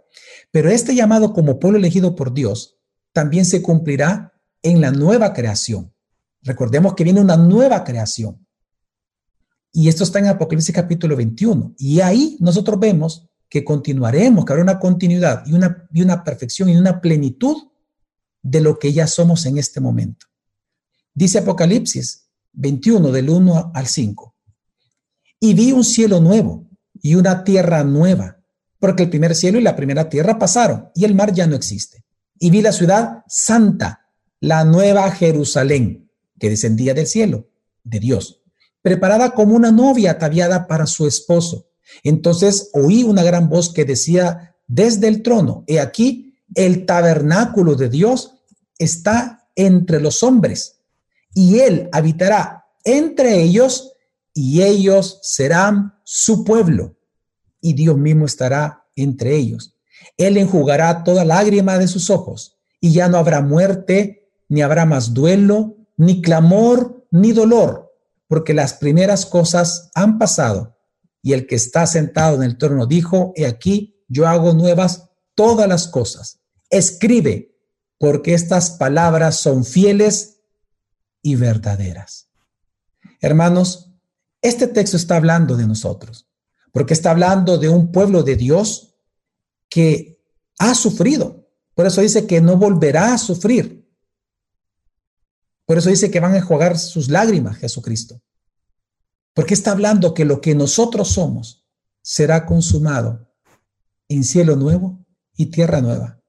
[0.51, 2.77] pero este llamado como pueblo elegido por Dios
[3.11, 5.93] también se cumplirá en la nueva creación.
[6.41, 8.45] Recordemos que viene una nueva creación.
[9.71, 11.75] Y esto está en Apocalipsis capítulo 21.
[11.77, 16.69] Y ahí nosotros vemos que continuaremos, que habrá una continuidad y una, y una perfección
[16.69, 17.69] y una plenitud
[18.41, 20.27] de lo que ya somos en este momento.
[21.13, 24.35] Dice Apocalipsis 21 del 1 al 5.
[25.39, 26.67] Y vi un cielo nuevo
[27.01, 28.38] y una tierra nueva,
[28.79, 32.03] porque el primer cielo y la primera tierra pasaron y el mar ya no existe.
[32.39, 34.07] Y vi la ciudad santa,
[34.39, 37.49] la nueva Jerusalén, que descendía del cielo,
[37.83, 38.41] de Dios,
[38.81, 41.67] preparada como una novia ataviada para su esposo.
[42.03, 47.89] Entonces oí una gran voz que decía desde el trono, he aquí, el tabernáculo de
[47.89, 48.35] Dios
[48.77, 50.79] está entre los hombres
[51.33, 53.93] y él habitará entre ellos
[54.33, 56.95] y ellos serán su pueblo,
[57.61, 59.75] y Dios mismo estará entre ellos.
[60.17, 65.13] Él enjugará toda lágrima de sus ojos, y ya no habrá muerte, ni habrá más
[65.13, 67.93] duelo, ni clamor, ni dolor,
[68.27, 70.77] porque las primeras cosas han pasado.
[71.21, 75.67] Y el que está sentado en el trono dijo, he aquí, yo hago nuevas todas
[75.67, 76.39] las cosas.
[76.69, 77.55] Escribe,
[77.97, 80.39] porque estas palabras son fieles
[81.21, 82.29] y verdaderas.
[83.19, 83.91] Hermanos,
[84.41, 86.28] este texto está hablando de nosotros,
[86.71, 88.95] porque está hablando de un pueblo de Dios
[89.69, 90.21] que
[90.57, 91.47] ha sufrido.
[91.73, 93.87] Por eso dice que no volverá a sufrir.
[95.65, 98.21] Por eso dice que van a enjuagar sus lágrimas, Jesucristo.
[99.33, 101.67] Porque está hablando que lo que nosotros somos
[102.01, 103.31] será consumado
[104.07, 105.05] en cielo nuevo
[105.37, 106.21] y tierra nueva,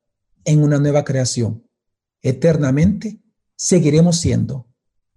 [0.45, 1.67] en una nueva creación.
[2.23, 3.23] Eternamente
[3.57, 4.69] seguiremos siendo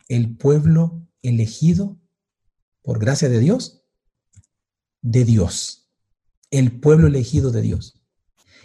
[0.07, 1.99] el pueblo elegido
[2.81, 3.82] por gracia de Dios,
[5.03, 5.91] de Dios,
[6.49, 7.99] el pueblo elegido de Dios.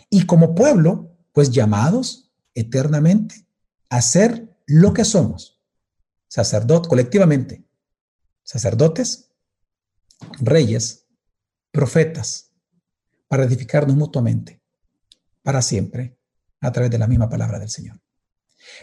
[0.08, 3.46] Y como pueblo, pues llamados eternamente
[3.90, 5.60] a ser lo que somos,
[6.28, 7.64] sacerdotes, colectivamente,
[8.42, 9.30] sacerdotes,
[10.40, 11.06] reyes,
[11.70, 12.52] profetas,
[13.28, 14.62] para edificarnos mutuamente,
[15.42, 16.18] para siempre,
[16.60, 18.00] a través de la misma palabra del Señor.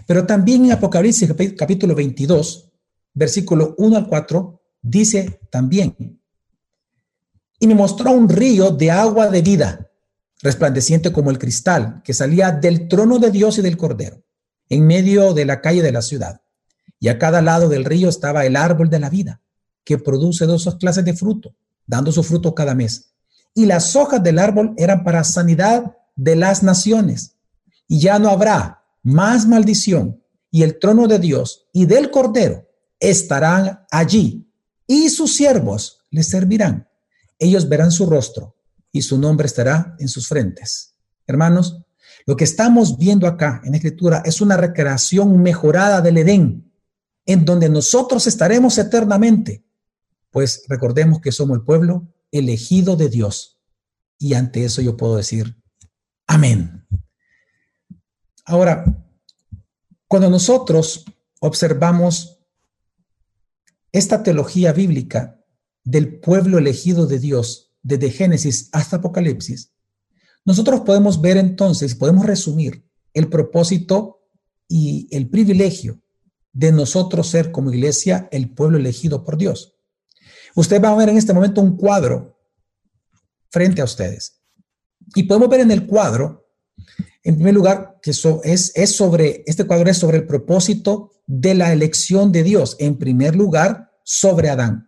[0.06, 2.72] Pero también en Apocalipsis capítulo 22,
[3.14, 6.22] versículo 1 al 4, dice también,
[7.66, 9.90] y me mostró un río de agua de vida,
[10.44, 14.22] resplandeciente como el cristal, que salía del trono de Dios y del Cordero,
[14.70, 16.42] en medio de la calle de la ciudad.
[17.00, 19.42] Y a cada lado del río estaba el árbol de la vida,
[19.84, 21.56] que produce dos clases de fruto,
[21.88, 23.16] dando su fruto cada mes.
[23.56, 27.38] Y las hojas del árbol eran para sanidad de las naciones.
[27.88, 33.88] Y ya no habrá más maldición, y el trono de Dios y del Cordero estarán
[33.90, 34.54] allí,
[34.86, 36.88] y sus siervos les servirán.
[37.40, 38.56] Ellos verán su rostro,
[38.92, 40.96] y su nombre estará en sus frentes.
[41.28, 41.82] Hermanos,
[42.26, 46.72] lo que estamos viendo acá en Escritura es una recreación mejorada del Edén,
[47.26, 49.66] en donde nosotros estaremos eternamente,
[50.32, 53.60] pues recordemos que somos el pueblo elegido de Dios.
[54.18, 55.62] Y ante eso yo puedo decir,
[56.26, 56.88] amén.
[58.46, 58.86] Ahora,
[60.08, 61.04] cuando nosotros
[61.42, 62.40] observamos
[63.92, 65.35] esta teología bíblica
[65.86, 69.72] del pueblo elegido de Dios, desde Génesis hasta Apocalipsis,
[70.44, 74.28] nosotros podemos ver entonces, podemos resumir el propósito
[74.68, 76.02] y el privilegio
[76.52, 79.78] de nosotros ser como iglesia el pueblo elegido por Dios.
[80.56, 82.38] Usted va a ver en este momento un cuadro
[83.50, 84.42] frente a ustedes.
[85.16, 86.46] Y podemos ver en el cuadro
[87.26, 91.56] en primer lugar, que eso es, es sobre, este cuadro es sobre el propósito de
[91.56, 92.76] la elección de Dios.
[92.78, 94.85] En primer lugar, sobre Adán.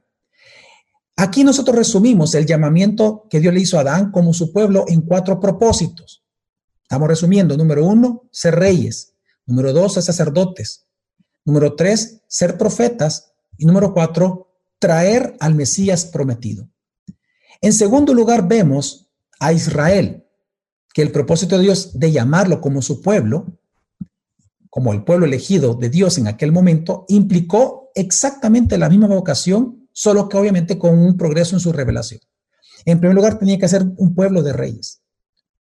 [1.20, 5.02] Aquí nosotros resumimos el llamamiento que Dios le hizo a Adán como su pueblo en
[5.02, 6.24] cuatro propósitos.
[6.84, 7.58] Estamos resumiendo.
[7.58, 9.14] Número uno, ser reyes.
[9.48, 10.86] Número dos, ser sacerdotes.
[11.44, 13.34] Número tres, ser profetas.
[13.58, 16.70] Y número cuatro, traer al Mesías prometido.
[17.62, 20.24] En segundo lugar, vemos a Israel
[20.94, 23.48] que el propósito de Dios de llamarlo como su pueblo,
[24.70, 30.30] como el pueblo elegido de Dios en aquel momento, implicó exactamente la misma vocación, solo
[30.30, 32.22] que obviamente con un progreso en su revelación.
[32.86, 35.02] En primer lugar, tenía que ser un pueblo de reyes.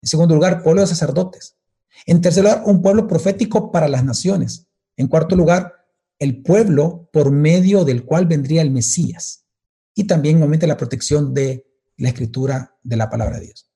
[0.03, 1.57] En segundo lugar, pueblo de sacerdotes.
[2.05, 4.67] En tercer lugar, un pueblo profético para las naciones.
[4.99, 5.73] En cuarto lugar,
[6.19, 9.47] el pueblo por medio del cual vendría el Mesías.
[9.95, 13.71] Y también, obviamente, la protección de la escritura de la palabra de Dios.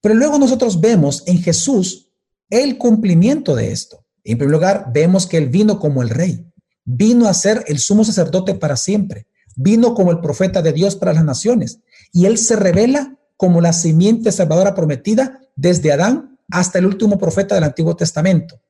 [0.00, 2.10] Pero luego nosotros vemos en Jesús
[2.50, 4.04] el cumplimiento de esto.
[4.24, 6.52] En primer lugar, vemos que Él vino como el rey,
[6.84, 11.12] vino a ser el sumo sacerdote para siempre, vino como el profeta de Dios para
[11.12, 11.80] las naciones,
[12.12, 17.54] y Él se revela como la simiente salvadora prometida desde Adán hasta el último profeta
[17.54, 18.60] del Antiguo Testamento.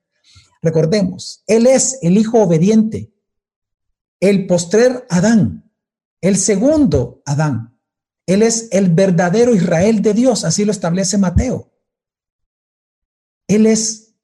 [0.62, 3.12] Recordemos, Él es el Hijo obediente,
[4.20, 5.70] el postrer Adán,
[6.20, 7.74] el segundo Adán,
[8.26, 11.72] él es el verdadero Israel de Dios, así lo establece Mateo.
[13.47, 14.14] Él es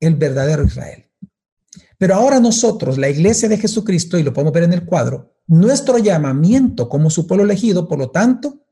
[0.00, 1.08] el verdadero Israel.
[2.04, 5.96] Pero ahora nosotros, la iglesia de Jesucristo, y lo podemos ver en el cuadro, nuestro
[5.96, 8.66] llamamiento como su pueblo elegido, por lo tanto,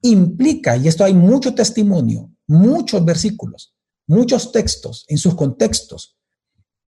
[0.00, 3.76] implica, y esto hay mucho testimonio, muchos versículos,
[4.06, 6.16] muchos textos en sus contextos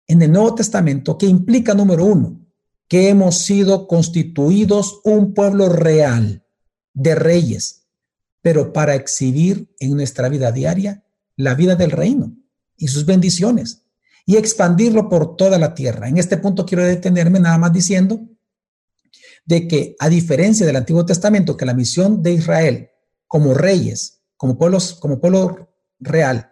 [0.05, 2.45] en el Nuevo Testamento que implica, número uno,
[2.87, 6.45] que hemos sido constituidos un pueblo real
[6.93, 7.87] de reyes,
[8.43, 11.03] pero para exhibir en nuestra vida diaria
[11.35, 12.37] la vida del reino
[12.77, 13.86] y sus bendiciones
[14.27, 16.09] y expandirlo por toda la tierra.
[16.09, 18.19] En este punto quiero detenerme nada más diciendo
[19.45, 22.89] de que a diferencia del Antiguo Testamento, que la misión de Israel
[23.25, 25.69] como reyes, como, pueblos, como pueblo
[25.99, 26.51] real,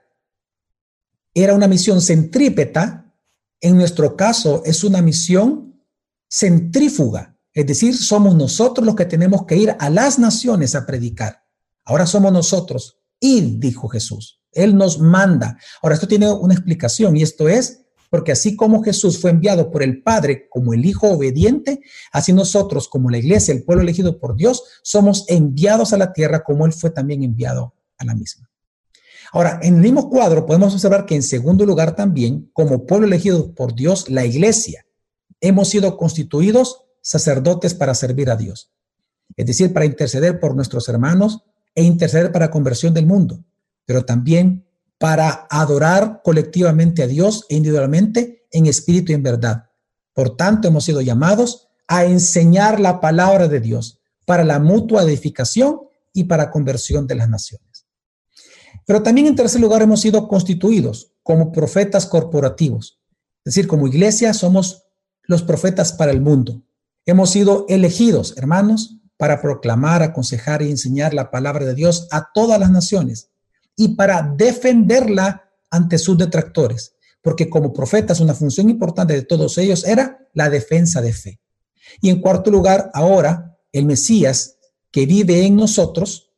[1.33, 3.13] era una misión centrípeta,
[3.59, 5.83] en nuestro caso es una misión
[6.29, 11.43] centrífuga, es decir, somos nosotros los que tenemos que ir a las naciones a predicar.
[11.83, 12.99] Ahora somos nosotros.
[13.19, 14.41] y dijo Jesús.
[14.55, 15.57] Él nos manda.
[15.81, 19.83] Ahora, esto tiene una explicación y esto es porque así como Jesús fue enviado por
[19.83, 21.81] el Padre como el Hijo obediente,
[22.11, 26.43] así nosotros como la iglesia, el pueblo elegido por Dios, somos enviados a la tierra
[26.43, 28.49] como Él fue también enviado a la misma.
[29.33, 33.53] Ahora, en el mismo cuadro podemos observar que en segundo lugar también, como pueblo elegido
[33.53, 34.85] por Dios, la iglesia,
[35.41, 38.71] hemos sido constituidos sacerdotes para servir a Dios,
[39.35, 41.43] es decir, para interceder por nuestros hermanos
[41.75, 43.43] e interceder para conversión del mundo,
[43.85, 44.65] pero también
[44.97, 49.69] para adorar colectivamente a Dios e individualmente en espíritu y en verdad.
[50.13, 55.81] Por tanto, hemos sido llamados a enseñar la palabra de Dios para la mutua edificación
[56.13, 57.85] y para conversión de las naciones.
[58.85, 62.99] Pero también en tercer lugar hemos sido constituidos como profetas corporativos.
[63.43, 64.83] Es decir, como iglesia somos
[65.23, 66.63] los profetas para el mundo.
[67.05, 72.59] Hemos sido elegidos, hermanos, para proclamar, aconsejar y enseñar la palabra de Dios a todas
[72.59, 73.29] las naciones
[73.75, 79.85] y para defenderla ante sus detractores, porque como profetas una función importante de todos ellos
[79.85, 81.39] era la defensa de fe.
[82.01, 84.57] Y en cuarto lugar, ahora el Mesías
[84.91, 86.31] que vive en nosotros,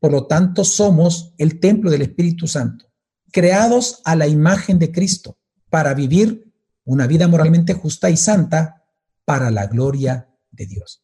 [0.00, 2.86] por lo tanto somos el templo del Espíritu Santo,
[3.30, 5.38] creados a la imagen de Cristo
[5.68, 6.52] para vivir
[6.84, 8.84] una vida moralmente justa y santa
[9.24, 11.02] para la gloria de Dios.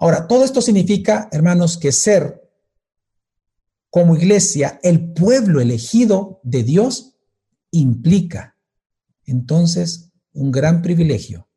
[0.00, 2.41] Ahora, todo esto significa, hermanos, que ser
[3.92, 7.18] como iglesia, el pueblo elegido de Dios,
[7.70, 8.56] implica
[9.26, 11.50] entonces un gran privilegio,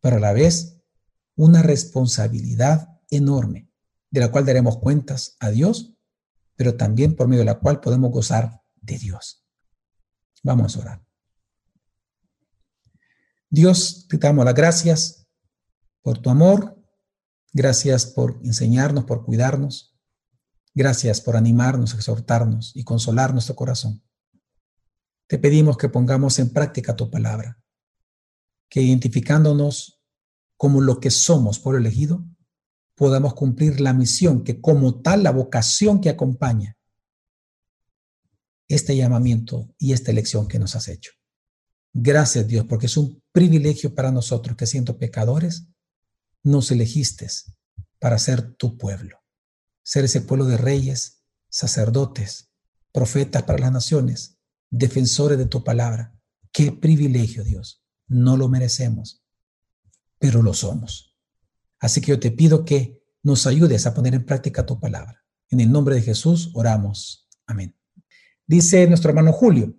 [0.00, 0.76] pero a la vez
[1.34, 3.72] una responsabilidad enorme,
[4.08, 5.92] de la cual daremos cuentas a Dios,
[6.54, 9.44] pero también por medio de la cual podemos gozar de Dios.
[10.44, 11.04] Vamos a orar.
[13.48, 15.26] Dios, te damos las gracias
[16.02, 16.80] por tu amor,
[17.52, 19.89] gracias por enseñarnos, por cuidarnos.
[20.74, 24.02] Gracias por animarnos, exhortarnos y consolar nuestro corazón.
[25.26, 27.60] Te pedimos que pongamos en práctica tu palabra,
[28.68, 30.00] que identificándonos
[30.56, 32.24] como lo que somos por elegido,
[32.94, 36.76] podamos cumplir la misión que como tal, la vocación que acompaña
[38.68, 41.12] este llamamiento y esta elección que nos has hecho.
[41.92, 45.66] Gracias Dios, porque es un privilegio para nosotros que siendo pecadores,
[46.44, 47.26] nos elegiste
[47.98, 49.19] para ser tu pueblo
[49.82, 52.50] ser ese pueblo de reyes, sacerdotes,
[52.92, 54.38] profetas para las naciones,
[54.70, 56.18] defensores de tu palabra.
[56.52, 57.84] Qué privilegio, Dios.
[58.08, 59.24] No lo merecemos,
[60.18, 61.16] pero lo somos.
[61.78, 65.24] Así que yo te pido que nos ayudes a poner en práctica tu palabra.
[65.48, 67.28] En el nombre de Jesús oramos.
[67.46, 67.76] Amén.
[68.46, 69.74] Dice nuestro hermano Julio,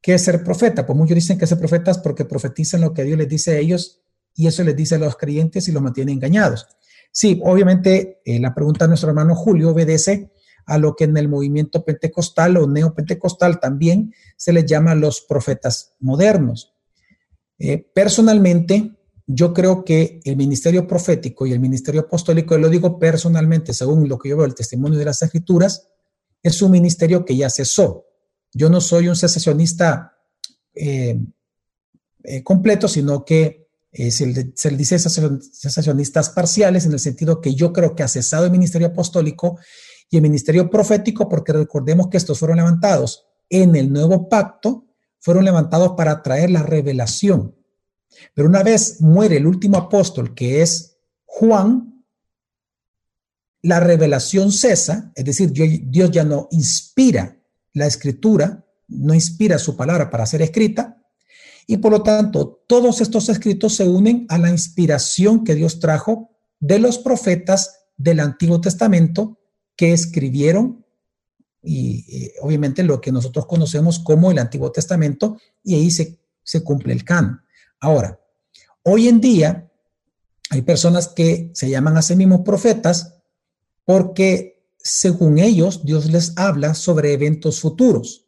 [0.00, 0.86] ¿qué es ser profeta?
[0.86, 4.00] Pues muchos dicen que ser profetas porque profetizan lo que Dios les dice a ellos
[4.34, 6.66] y eso les dice a los creyentes y los mantiene engañados.
[7.12, 10.30] Sí, obviamente eh, la pregunta de nuestro hermano Julio obedece
[10.66, 15.94] a lo que en el movimiento pentecostal o neopentecostal también se les llama los profetas
[15.98, 16.74] modernos.
[17.58, 18.92] Eh, personalmente,
[19.26, 24.08] yo creo que el ministerio profético y el ministerio apostólico, y lo digo personalmente, según
[24.08, 25.88] lo que yo veo el testimonio de las escrituras,
[26.42, 28.06] es un ministerio que ya cesó.
[28.52, 30.16] Yo no soy un secesionista
[30.74, 31.18] eh,
[32.44, 33.59] completo, sino que
[33.92, 38.44] eh, se, le, dice sensacionistas parciales en el sentido que yo creo que ha cesado
[38.44, 39.58] el ministerio apostólico
[40.08, 44.86] y el ministerio profético, porque recordemos que estos fueron levantados en el nuevo pacto,
[45.18, 47.56] fueron levantados para traer la revelación.
[48.34, 52.04] Pero una vez muere el último apóstol, que es Juan,
[53.62, 57.36] la revelación cesa, es decir, Dios ya no inspira
[57.72, 60.99] la escritura, no inspira su palabra para ser escrita,
[61.70, 66.32] y por lo tanto, todos estos escritos se unen a la inspiración que Dios trajo
[66.58, 69.38] de los profetas del Antiguo Testamento
[69.76, 70.84] que escribieron
[71.62, 76.64] y eh, obviamente lo que nosotros conocemos como el Antiguo Testamento y ahí se, se
[76.64, 77.40] cumple el canon.
[77.78, 78.18] Ahora,
[78.82, 79.70] hoy en día
[80.50, 83.14] hay personas que se llaman a sí mismos profetas
[83.84, 88.26] porque según ellos Dios les habla sobre eventos futuros.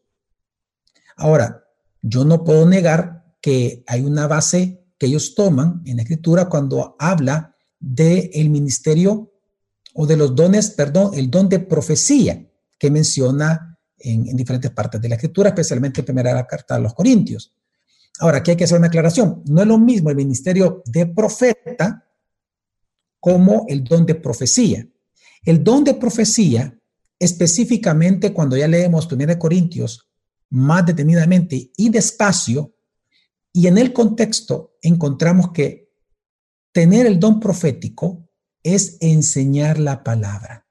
[1.17, 1.65] Ahora,
[2.03, 6.97] yo no puedo negar que hay una base que ellos toman en la escritura cuando
[6.99, 9.33] habla del el ministerio
[9.95, 15.09] o de los dones, perdón, el don de profecía que menciona en, diferentes partes de
[15.09, 17.53] la escritura, especialmente en primera carta a los Corintios.
[18.21, 19.43] Ahora, aquí hay que hacer una aclaración.
[19.47, 22.07] No es lo mismo el ministerio de profeta
[23.19, 24.87] como el don de profecía.
[25.45, 26.79] El don de profecía,
[27.19, 30.09] específicamente cuando ya leemos 1 Corintios
[30.51, 32.75] más detenidamente y despacio,
[33.53, 35.93] y en el contexto encontramos que
[36.73, 38.29] tener el don profético
[38.63, 40.67] es enseñar la palabra.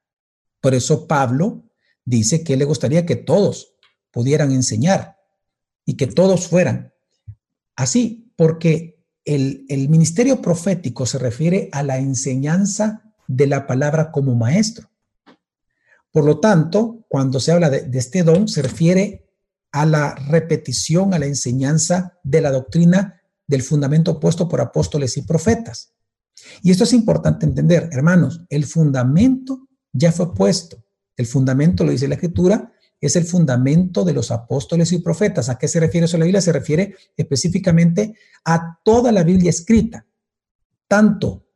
[0.59, 1.63] Por eso Pablo
[2.05, 3.75] dice que le gustaría que todos
[4.11, 5.17] pudieran enseñar
[5.85, 6.93] y que todos fueran
[7.75, 14.89] así, porque el, ministerio profético se refiere a la enseñanza de la palabra como maestro.
[16.11, 19.30] Por lo tanto, cuando se habla de, de este don, se refiere
[19.71, 25.23] a la repetición, a la enseñanza de la doctrina del fundamento puesto por apóstoles y
[25.23, 25.93] profetas.
[26.61, 30.83] Y esto es importante entender, hermanos, el fundamento ya fue puesto.
[31.15, 35.49] El fundamento, lo dice la escritura, es el fundamento de los apóstoles y profetas.
[35.49, 36.41] ¿A qué se refiere eso la Biblia?
[36.41, 38.15] Se refiere específicamente
[38.45, 40.05] a toda la Biblia escrita,
[40.87, 41.47] tanto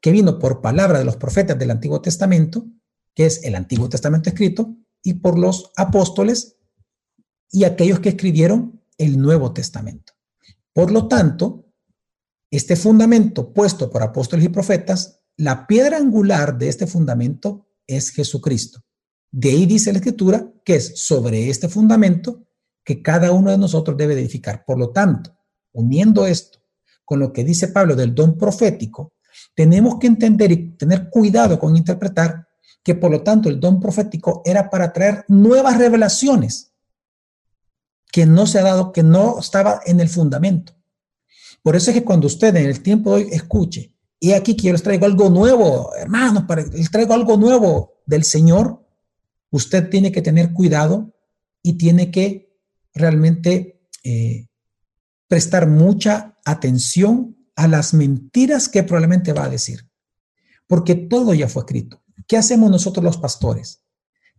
[0.00, 2.66] que vino por palabra de los profetas del Antiguo Testamento,
[3.14, 6.56] que es el Antiguo Testamento escrito, y por los apóstoles
[7.50, 10.12] y aquellos que escribieron el Nuevo Testamento.
[10.72, 11.66] Por lo tanto,
[12.50, 18.80] este fundamento puesto por apóstoles y profetas, la piedra angular de este fundamento es Jesucristo.
[19.30, 22.46] De ahí dice la escritura que es sobre este fundamento
[22.84, 24.64] que cada uno de nosotros debe edificar.
[24.64, 25.36] Por lo tanto,
[25.72, 26.58] uniendo esto
[27.04, 29.14] con lo que dice Pablo del don profético,
[29.54, 32.48] tenemos que entender y tener cuidado con interpretar
[32.82, 36.72] que por lo tanto el don profético era para traer nuevas revelaciones
[38.16, 40.72] que no se ha dado, que no estaba en el fundamento.
[41.62, 44.72] Por eso es que cuando usted en el tiempo de hoy escuche, y aquí quiero
[44.72, 48.82] les traigo algo nuevo, hermanos, les traigo algo nuevo del Señor,
[49.50, 51.14] usted tiene que tener cuidado
[51.60, 52.58] y tiene que
[52.94, 54.48] realmente eh,
[55.28, 59.90] prestar mucha atención a las mentiras que probablemente va a decir,
[60.66, 62.02] porque todo ya fue escrito.
[62.26, 63.82] ¿Qué hacemos nosotros los pastores?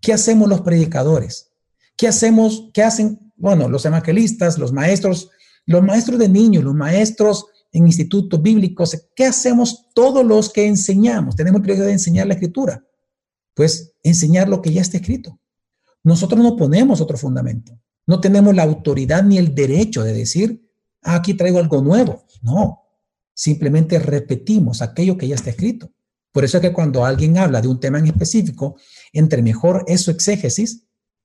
[0.02, 1.52] ¿Qué hacemos los predicadores?
[1.96, 2.72] ¿Qué hacemos?
[2.74, 3.27] ¿Qué hacen?
[3.38, 5.30] Bueno, los evangelistas, los maestros,
[5.66, 9.08] los maestros de niños, los maestros en institutos bíblicos.
[9.16, 11.36] ¿Qué hacemos todos los que enseñamos?
[11.36, 12.84] Tenemos el privilegio de enseñar la escritura
[13.58, 15.40] pues enseñar lo que ya está escrito.
[16.04, 17.78] Nosotros no ponemos otro fundamento.
[18.06, 20.72] No tenemos la autoridad ni el derecho de decir,
[21.02, 22.24] ah, aquí traigo algo nuevo.
[22.44, 22.84] No,
[23.34, 25.92] simplemente repetimos aquello que ya está escrito.
[26.32, 28.78] Por eso es que cuando alguien habla de un tema en específico,
[29.12, 30.84] entre mejor es su exégesis,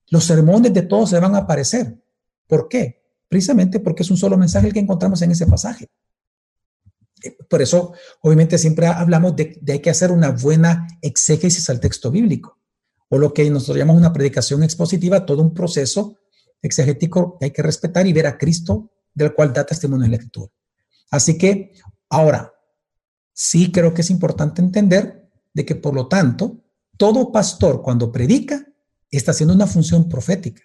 [0.08, 2.01] los sermones de todos se van a aparecer.
[2.52, 3.02] ¿Por qué?
[3.30, 5.88] Precisamente porque es un solo mensaje el que encontramos en ese pasaje.
[7.48, 12.10] Por eso, obviamente, siempre hablamos de, de hay que hacer una buena exégesis al texto
[12.10, 12.58] bíblico,
[13.08, 16.18] o lo que nosotros llamamos una predicación expositiva, todo un proceso
[16.60, 20.18] exegético que hay que respetar y ver a Cristo, del cual da testimonio en la
[20.18, 20.52] Escritura.
[21.10, 21.72] Así que,
[22.10, 22.52] ahora,
[23.32, 26.58] sí creo que es importante entender de que, por lo tanto,
[26.98, 28.62] todo pastor cuando predica
[29.10, 30.64] está haciendo una función profética.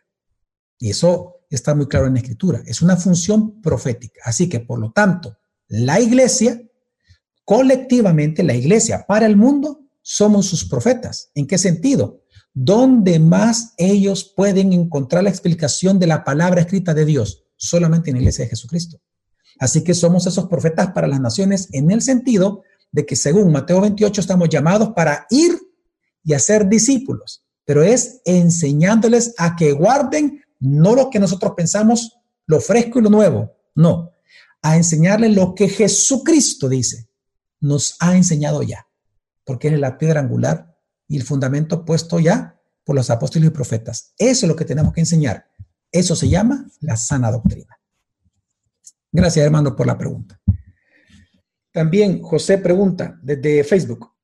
[0.80, 2.62] Y eso está muy claro en la Escritura.
[2.66, 4.22] Es una función profética.
[4.24, 5.38] Así que, por lo tanto,
[5.68, 6.62] la iglesia,
[7.46, 11.32] colectivamente la iglesia para el mundo, somos sus profetas.
[11.36, 12.22] ¿En qué sentido?
[12.54, 17.46] ¿Dónde más ellos pueden encontrar la explicación de la palabra escrita de Dios?
[17.56, 19.00] Solamente en la iglesia de Jesucristo.
[19.60, 23.82] Así que somos esos profetas para las naciones en el sentido de que según Mateo
[23.82, 25.60] 28 estamos llamados para ir
[26.24, 32.60] y hacer discípulos, pero es enseñándoles a que guarden no lo que nosotros pensamos, lo
[32.60, 34.14] fresco y lo nuevo, no,
[34.62, 37.10] a enseñarle lo que Jesucristo dice,
[37.60, 38.88] nos ha enseñado ya,
[39.44, 40.76] porque es la piedra angular
[41.08, 44.14] y el fundamento puesto ya por los apóstoles y profetas.
[44.18, 45.48] Eso es lo que tenemos que enseñar.
[45.92, 47.78] Eso se llama la sana doctrina.
[49.12, 50.40] Gracias, hermano, por la pregunta.
[51.72, 54.17] También José pregunta desde Facebook.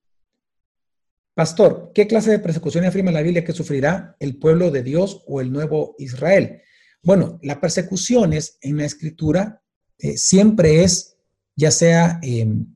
[1.35, 5.41] Pastor, ¿qué clase de persecución afirma la Biblia que sufrirá el pueblo de Dios o
[5.41, 6.61] el nuevo Israel?
[7.01, 9.61] Bueno, las persecuciones en la escritura
[9.97, 11.17] eh, siempre es,
[11.55, 12.75] ya sea em,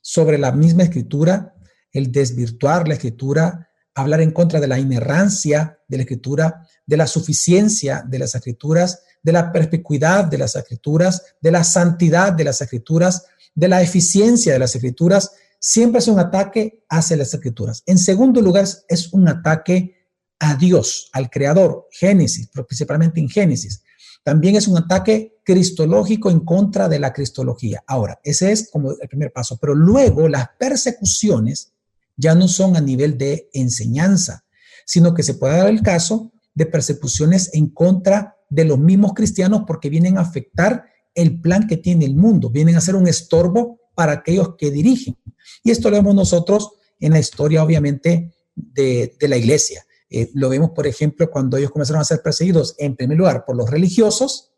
[0.00, 1.54] sobre la misma escritura,
[1.92, 7.06] el desvirtuar la escritura, hablar en contra de la inerrancia de la escritura, de la
[7.06, 12.62] suficiencia de las escrituras, de la perspicuidad de las escrituras, de la santidad de las
[12.62, 17.82] escrituras, de la eficiencia de las escrituras, siempre es un ataque hacia las escrituras.
[17.86, 19.96] En segundo lugar, es un ataque
[20.38, 23.82] a Dios, al Creador, Génesis, principalmente en Génesis.
[24.22, 27.82] También es un ataque cristológico en contra de la cristología.
[27.86, 31.72] Ahora, ese es como el primer paso, pero luego las persecuciones
[32.16, 34.44] ya no son a nivel de enseñanza,
[34.84, 39.62] sino que se puede dar el caso de persecuciones en contra de los mismos cristianos
[39.66, 40.84] porque vienen a afectar
[41.14, 45.16] el plan que tiene el mundo, vienen a ser un estorbo para aquellos que dirigen.
[45.64, 46.70] Y esto lo vemos nosotros
[47.00, 49.84] en la historia, obviamente, de, la iglesia.
[50.08, 53.56] Eh, lo vemos, por ejemplo, cuando ellos comenzaron a ser perseguidos, en primer lugar, por
[53.56, 54.52] los religiosos,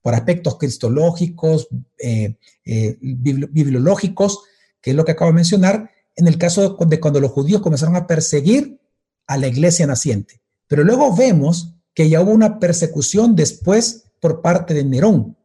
[0.00, 1.66] por aspectos cristológicos,
[1.98, 4.44] eh, eh, bibliológicos,
[4.80, 7.96] que es lo que acabo de mencionar, en el caso de cuando los judíos comenzaron
[7.96, 8.80] a perseguir
[9.26, 10.40] a la iglesia naciente.
[10.68, 15.36] Pero luego vemos que ya hubo una persecución después por parte de Nerón,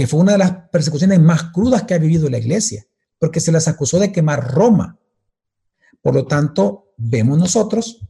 [0.00, 2.86] que fue una de las persecuciones más crudas que ha vivido la iglesia,
[3.18, 4.98] porque se las acusó de quemar Roma.
[6.00, 8.08] Por lo tanto, vemos nosotros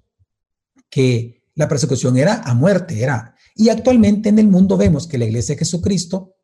[0.89, 3.35] que la persecución era a muerte, era.
[3.57, 6.37] Y actualmente en el mundo vemos que la iglesia de Jesucristo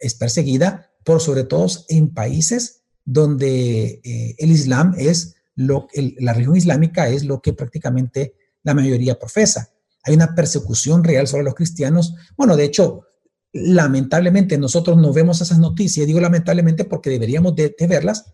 [0.00, 5.86] es perseguida por sobre todo en países donde eh, el Islam es lo
[6.18, 9.72] la religión islámica es lo que prácticamente la mayoría profesa.
[10.02, 12.16] Hay una persecución real sobre los cristianos.
[12.36, 13.06] Bueno, de hecho,
[13.54, 16.06] lamentablemente nosotros no vemos esas noticias.
[16.06, 18.26] Digo lamentablemente porque deberíamos de, verlas.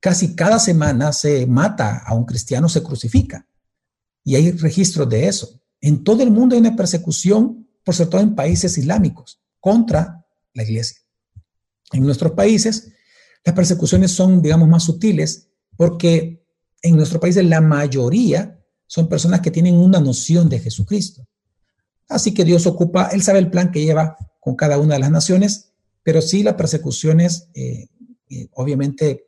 [0.00, 3.46] Casi cada semana se mata a un cristiano, se crucifica.
[4.24, 5.60] Y hay registros de eso.
[5.80, 10.24] En todo el mundo hay una persecución, por sobre todo en países islámicos, contra
[10.54, 10.98] la iglesia.
[11.92, 12.92] En nuestros países
[13.44, 16.44] las persecuciones son, digamos, más sutiles porque
[16.80, 21.26] en nuestro país la mayoría son personas que tienen una noción de Jesucristo.
[22.12, 25.10] Así que Dios ocupa, Él sabe el plan que lleva con cada una de las
[25.10, 27.86] naciones, pero sí las persecuciones, eh,
[28.28, 29.26] eh, obviamente,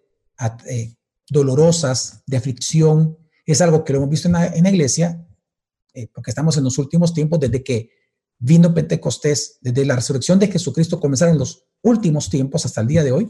[0.68, 0.94] eh,
[1.28, 3.16] dolorosas, de aflicción,
[3.46, 5.26] es algo que lo hemos visto en la, iglesia,
[6.12, 7.90] porque estamos en los últimos tiempos, desde que
[8.38, 13.12] vino Pentecostés, desde la resurrección de Jesucristo comenzaron los últimos tiempos hasta el día de
[13.12, 13.28] hoy,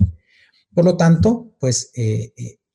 [0.72, 1.92] por lo tanto, pues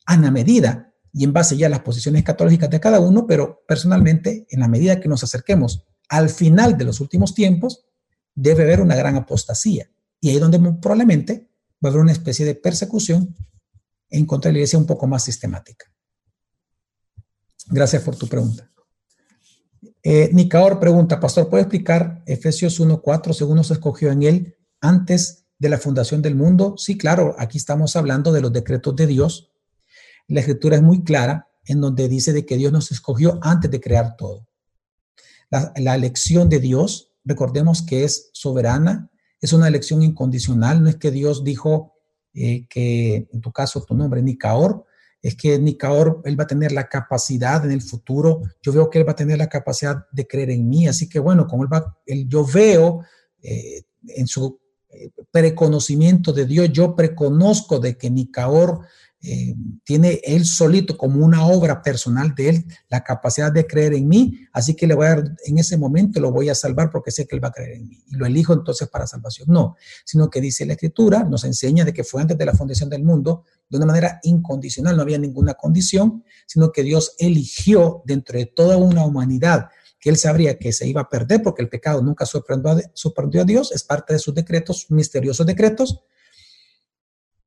[0.06, 3.64] a la medida y en base ya a las posiciones católicas de cada uno, pero
[3.68, 7.86] personalmente, en la medida que nos acerquemos al final de los últimos tiempos,
[8.36, 9.90] debe haber una gran apostasía.
[10.20, 11.50] Y ahí es donde probablemente
[11.84, 13.36] va a haber una especie de persecución
[14.10, 15.86] en contra de la iglesia un poco más sistemática.
[17.68, 18.70] Gracias por tu pregunta.
[20.02, 25.70] Eh, Nicaor pregunta, Pastor, ¿puede explicar Efesios 1.4 según se escogió en él antes de
[25.70, 26.76] la fundación del mundo?
[26.78, 29.52] Sí, claro, aquí estamos hablando de los decretos de Dios.
[30.28, 33.80] La escritura es muy clara en donde dice de que Dios nos escogió antes de
[33.80, 34.49] crear todo.
[35.50, 39.10] La, elección de Dios, recordemos que es soberana,
[39.42, 41.94] es una elección incondicional, no es que Dios dijo
[42.34, 44.86] eh, que, en tu caso, tu nombre, Nicaor,
[45.22, 49.00] es que Nicaor, él va a tener la capacidad en el futuro, yo veo que
[49.00, 51.74] él va a tener la capacidad de creer en mí, así que bueno, como él
[51.74, 53.04] va, yo veo
[53.42, 54.60] eh, en su
[55.32, 58.82] preconocimiento de Dios, yo preconozco de que Nicaor
[59.22, 59.54] eh,
[59.84, 64.48] tiene él solito como una obra personal de él la capacidad de creer en mí,
[64.54, 67.28] así que le voy a dar, en ese momento lo voy a salvar porque sé
[67.28, 69.48] que él va a creer en mí y lo elijo entonces para salvación.
[69.50, 72.90] No, sino que dice la escritura, nos enseña de que fue antes de la fundación
[72.90, 78.40] del mundo de una manera incondicional, no había ninguna condición, sino que Dios eligió dentro
[78.40, 82.02] de toda una humanidad que él sabría que se iba a perder porque el pecado
[82.02, 86.00] nunca sorprendió a, Dios, es parte de sus decretos, misteriosos decretos.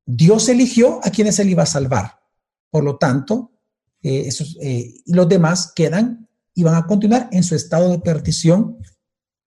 [0.05, 2.21] Dios eligió a quienes él iba a salvar.
[2.71, 3.53] Por lo tanto,
[4.03, 4.29] eh,
[4.61, 8.79] eh, los demás quedan y van a continuar en su estado de perdición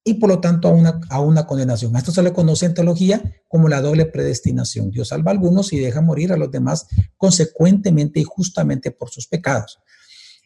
[0.03, 1.95] y por lo tanto a una, a una condenación.
[1.95, 4.91] A esto se le conoce en teología como la doble predestinación.
[4.91, 6.87] Dios salva a algunos y deja morir a los demás
[7.17, 9.79] consecuentemente y justamente por sus pecados.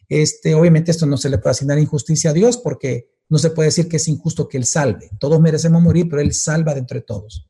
[0.08, 3.68] Este, obviamente esto no se le puede asignar injusticia a Dios porque no se puede
[3.68, 5.10] decir que es injusto que Él salve.
[5.20, 7.49] Todos merecemos morir, pero Él salva de entre todos.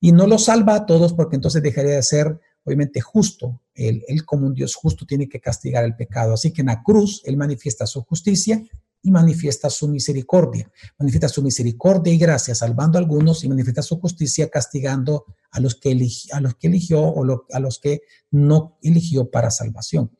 [0.00, 3.60] Y no lo salva a todos porque entonces dejaría de ser, obviamente, justo.
[3.74, 6.34] Él, como un Dios justo tiene que castigar el pecado.
[6.34, 8.62] Así que en la cruz Él manifiesta su justicia
[9.02, 10.70] y manifiesta su misericordia.
[10.98, 15.74] Manifiesta su misericordia y gracia salvando a algunos y manifiesta su justicia castigando a los
[15.74, 15.96] que,
[16.32, 20.10] a los que eligió o a los que no eligió para salvación.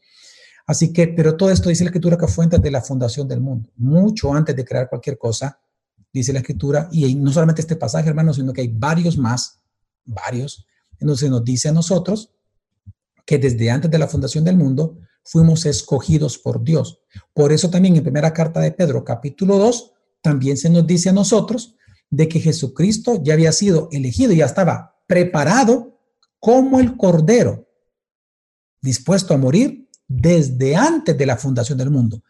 [0.70, 3.40] Así que, pero todo esto dice la escritura que fue antes de la fundación del
[3.40, 5.58] mundo, mucho antes de crear cualquier cosa,
[6.12, 9.59] dice la escritura, y no solamente este pasaje, hermano, sino que hay varios más,
[10.12, 10.66] varios,
[10.98, 12.30] entonces nos dice a nosotros
[13.24, 17.00] que desde antes de la fundación del mundo fuimos escogidos por Dios.
[17.32, 19.92] Por eso también en primera carta de Pedro, capítulo 2,
[20.22, 21.76] también se nos dice a nosotros
[22.10, 26.00] de que Jesucristo ya había sido elegido, ya estaba preparado
[26.38, 27.68] como el cordero,
[28.80, 32.22] dispuesto a morir desde antes de la fundación del mundo.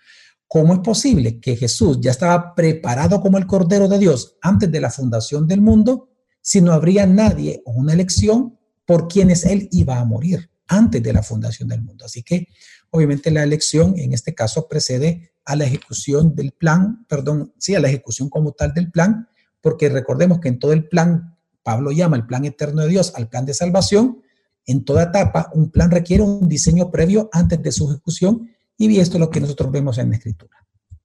[0.53, 4.81] ¿Cómo es posible que Jesús ya estaba preparado como el Cordero de Dios antes de
[4.81, 6.10] la fundación del mundo
[6.41, 11.13] si no habría nadie o una elección por quienes Él iba a morir antes de
[11.13, 12.05] la fundación del mundo?
[12.05, 12.49] Así que
[12.91, 17.81] obviamente la elección en este caso precede a la ejecución del plan, perdón, sí, a
[17.81, 19.29] la ejecución como tal del plan,
[19.61, 23.29] porque recordemos que en todo el plan, Pablo llama el plan eterno de Dios al
[23.29, 24.23] plan de salvación,
[24.67, 29.17] en toda etapa, un plan requiere un diseño previo antes de su ejecución y esto
[29.17, 30.57] es lo que nosotros vemos en la escritura.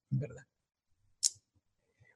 [0.08, 0.44] ¿verdad?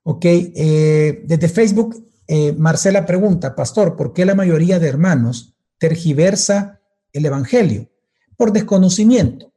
[0.04, 2.02] Ok, eh, desde Facebook,
[2.32, 6.80] eh, Marcela pregunta, Pastor, ¿por qué la mayoría de hermanos tergiversa
[7.12, 7.90] el Evangelio?
[8.36, 9.52] Por desconocimiento.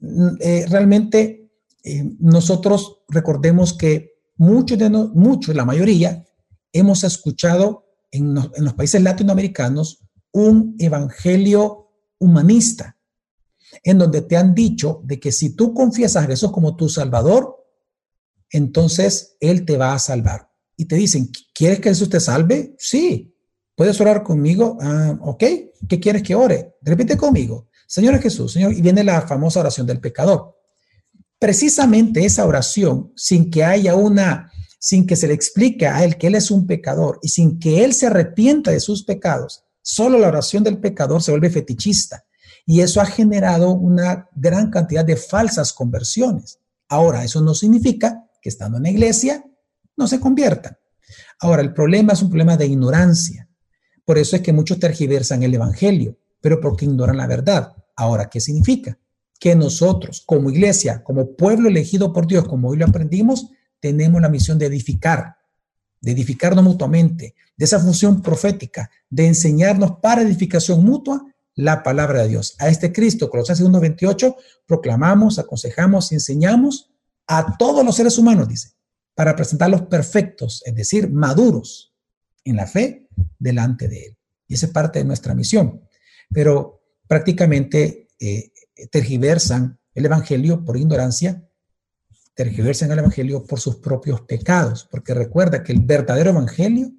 [0.00, 1.50] Mm, eh, realmente
[2.18, 6.26] nosotros recordemos que muchos de nosotros, muchos, la mayoría,
[6.70, 12.98] hemos escuchado en, en los países latinoamericanos un evangelio humanista,
[13.82, 17.64] en donde te han dicho de que si tú confiesas a Jesús como tu Salvador,
[18.50, 20.47] entonces Él te va a salvar.
[20.80, 22.76] Y te dicen, ¿quieres que Jesús te salve?
[22.78, 23.34] Sí.
[23.74, 24.78] ¿Puedes orar conmigo?
[24.80, 25.44] Ah, ok.
[25.88, 26.76] ¿Qué quieres que ore?
[26.80, 27.66] Repite conmigo.
[27.86, 30.56] Señor Jesús, Señor, y viene la famosa oración del pecador.
[31.36, 36.28] Precisamente esa oración, sin que haya una, sin que se le explique a él que
[36.28, 40.28] él es un pecador y sin que él se arrepienta de sus pecados, solo la
[40.28, 42.24] oración del pecador se vuelve fetichista.
[42.66, 46.60] Y eso ha generado una gran cantidad de falsas conversiones.
[46.88, 49.44] Ahora, eso no significa que estando en la iglesia
[49.98, 50.78] no se conviertan.
[51.40, 53.48] Ahora, el problema es un problema de ignorancia.
[54.04, 57.72] Por eso es que muchos tergiversan el Evangelio, pero porque ignoran la verdad.
[57.96, 58.98] Ahora, ¿qué significa?
[59.38, 64.28] Que nosotros, como iglesia, como pueblo elegido por Dios, como hoy lo aprendimos, tenemos la
[64.28, 65.36] misión de edificar,
[66.00, 71.24] de edificarnos mutuamente, de esa función profética, de enseñarnos para edificación mutua
[71.54, 72.54] la palabra de Dios.
[72.60, 74.36] A este Cristo, Colosenses 1.28,
[74.66, 76.90] proclamamos, aconsejamos enseñamos
[77.26, 78.77] a todos los seres humanos, dice,
[79.18, 81.92] para presentarlos perfectos, es decir, maduros
[82.44, 84.16] en la fe delante de Él.
[84.46, 85.82] Y esa es parte de nuestra misión.
[86.30, 88.52] Pero prácticamente eh,
[88.92, 91.44] tergiversan el Evangelio por ignorancia,
[92.32, 96.92] tergiversan el Evangelio por sus propios pecados, porque recuerda que el verdadero Evangelio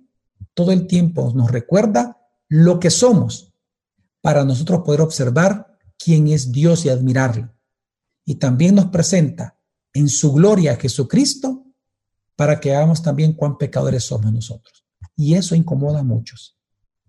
[0.53, 2.17] todo el tiempo nos recuerda
[2.49, 3.53] lo que somos
[4.19, 7.53] para nosotros poder observar quién es Dios y admirarlo.
[8.25, 9.57] Y también nos presenta
[9.93, 11.67] en su gloria a Jesucristo
[12.39, 14.85] para que hagamos también cuán pecadores somos nosotros.
[15.17, 16.57] Y eso incomoda a muchos.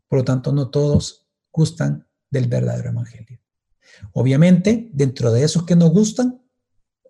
[0.09, 3.39] Por lo tanto, no todos gustan del verdadero evangelio.
[4.13, 6.45] Obviamente, dentro de esos que nos gustan,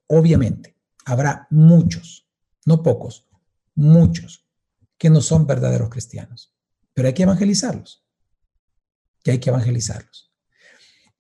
[0.07, 2.29] obviamente, habrá muchos,
[2.67, 3.27] no pocos,
[3.75, 4.47] muchos,
[4.99, 6.55] que no son verdaderos cristianos.
[6.93, 8.05] Pero hay que evangelizarlos.
[9.25, 10.31] Y hay que evangelizarlos.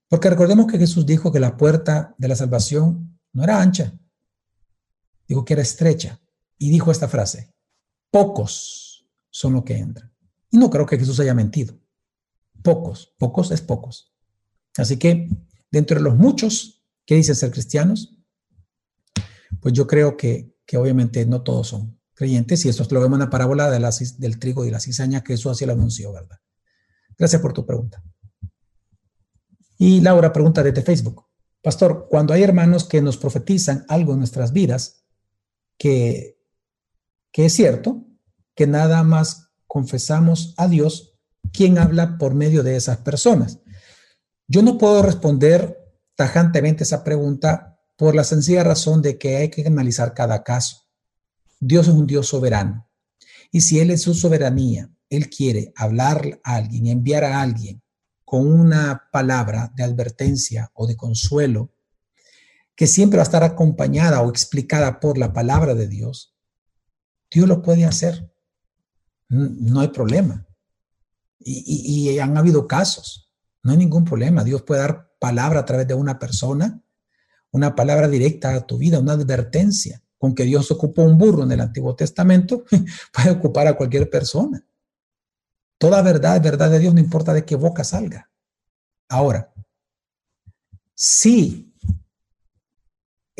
[0.06, 3.98] Porque recordemos que Jesús dijo que la puerta de la salvación no era ancha,
[5.26, 6.20] dijo que era estrecha,
[6.60, 7.54] y dijo esta frase,
[8.10, 10.14] pocos son los que entran.
[10.50, 11.74] Y no creo que Jesús haya mentido.
[12.62, 14.12] Pocos, pocos es pocos.
[14.76, 15.28] Así que
[15.70, 18.14] dentro de los muchos que dicen ser cristianos,
[19.60, 23.20] pues yo creo que, que obviamente no todos son creyentes, y esto lo vemos en
[23.20, 23.80] la parábola de
[24.18, 26.38] del trigo y la cizaña, que Jesús así lo anunció, ¿verdad?
[27.16, 28.04] Gracias por tu pregunta.
[29.78, 31.24] Y Laura pregunta desde Facebook,
[31.62, 35.06] Pastor, cuando hay hermanos que nos profetizan algo en nuestras vidas,
[35.78, 36.39] que,
[37.34, 38.04] es cierto,
[38.54, 41.14] que nada más confesamos a Dios
[41.52, 43.60] quien habla por medio de esas personas.
[44.46, 45.78] Yo no puedo responder
[46.16, 50.88] tajantemente esa pregunta por la sencilla razón de que hay que analizar cada caso.
[51.60, 52.88] Dios es un Dios soberano.
[53.52, 57.82] Y si Él en su soberanía, Él quiere hablar a alguien, enviar a alguien
[58.24, 61.72] con una palabra de advertencia o de consuelo,
[62.74, 66.29] que siempre va a estar acompañada o explicada por la palabra de Dios,
[67.30, 68.30] Dios lo puede hacer.
[69.28, 70.46] No hay problema.
[71.38, 73.30] Y, han habido casos.
[73.62, 74.44] No hay ningún problema.
[74.44, 76.82] Dios puede dar palabra a través de una persona,
[77.50, 80.02] una palabra directa a tu vida, una advertencia.
[80.18, 82.64] Con que Dios ocupó un burro en el Antiguo Testamento,
[83.12, 84.64] puede ocupar a cualquier persona.
[85.78, 88.30] Toda verdad verdad de Dios, no importa de qué boca salga.
[89.08, 89.52] Ahora,
[90.94, 91.70] sí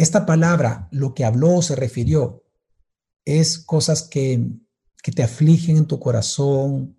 [0.00, 2.39] esta palabra, lo que habló se refirió,
[3.38, 4.44] es cosas que,
[5.14, 6.96] te afligen en tu corazón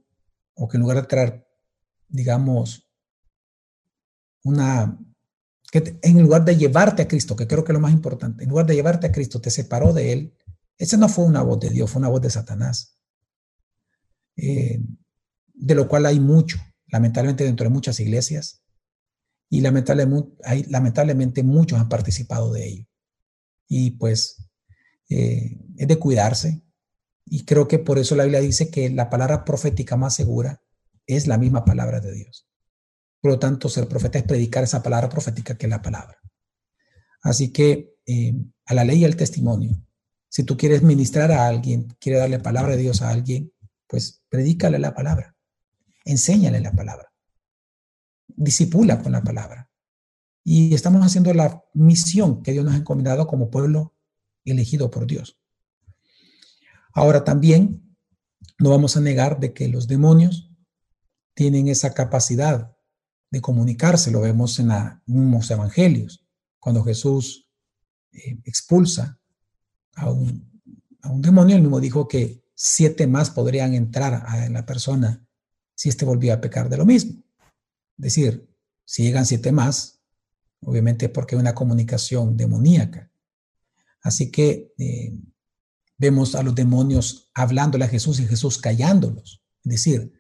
[0.55, 1.47] o que en lugar de traer,
[2.07, 2.87] digamos,
[4.43, 4.99] una,
[5.71, 8.49] que en lugar de llevarte a Cristo, que creo que es lo más importante, en
[8.49, 10.37] lugar de llevarte a Cristo, te separó de Él,
[10.77, 12.97] esa no fue una voz de Dios, fue una voz de Satanás,
[14.35, 14.81] eh,
[15.53, 16.57] de lo cual hay mucho,
[16.87, 18.61] lamentablemente dentro de muchas iglesias,
[19.49, 22.85] y lamentablemente, hay, lamentablemente muchos han participado de ello.
[23.67, 24.50] Y pues
[25.11, 26.61] eh, es de cuidarse.
[27.25, 30.61] Y creo que por eso la Biblia dice que la palabra profética más segura
[31.05, 32.47] es la misma palabra de Dios.
[33.19, 36.17] Por lo tanto, ser profeta es predicar esa palabra profética que es la palabra.
[37.21, 38.33] Así que eh,
[38.65, 39.83] a la ley y al testimonio,
[40.29, 43.51] si tú quieres ministrar a alguien, quieres darle palabra de Dios a alguien,
[43.87, 45.35] pues predícale la palabra,
[46.05, 47.11] enséñale la palabra.
[48.27, 49.69] disipula con la palabra.
[50.43, 53.93] Y estamos haciendo la misión que Dios nos ha encomendado como pueblo
[54.45, 55.37] elegido por Dios.
[56.93, 57.95] Ahora también
[58.59, 60.51] no vamos a negar de que los demonios
[61.33, 62.75] tienen esa capacidad
[63.29, 64.69] de comunicarse, lo vemos en
[65.05, 66.25] los evangelios,
[66.59, 67.49] cuando Jesús
[68.11, 69.19] eh, expulsa
[69.95, 70.49] a un,
[71.15, 75.25] demonio, él mismo dijo que siete más podrían entrar a la persona
[75.73, 77.23] si éste volvía a pecar de lo mismo.
[77.97, 78.47] Es decir,
[78.85, 80.01] si llegan siete más,
[80.61, 83.10] obviamente es porque hay una comunicación demoníaca.
[84.01, 85.13] Así que eh,
[85.97, 89.43] vemos a los demonios hablándole a Jesús y Jesús callándolos.
[89.63, 90.13] Es decir,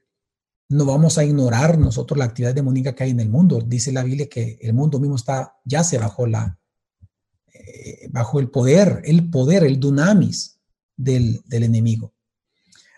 [0.69, 3.61] no vamos a ignorar nosotros la actividad demoníaca que hay en el mundo.
[3.61, 6.59] Dice la Biblia que el mundo mismo está, ya se bajo la,
[7.53, 10.59] eh, bajo el poder, el poder, el dunamis
[10.95, 12.13] del, del enemigo.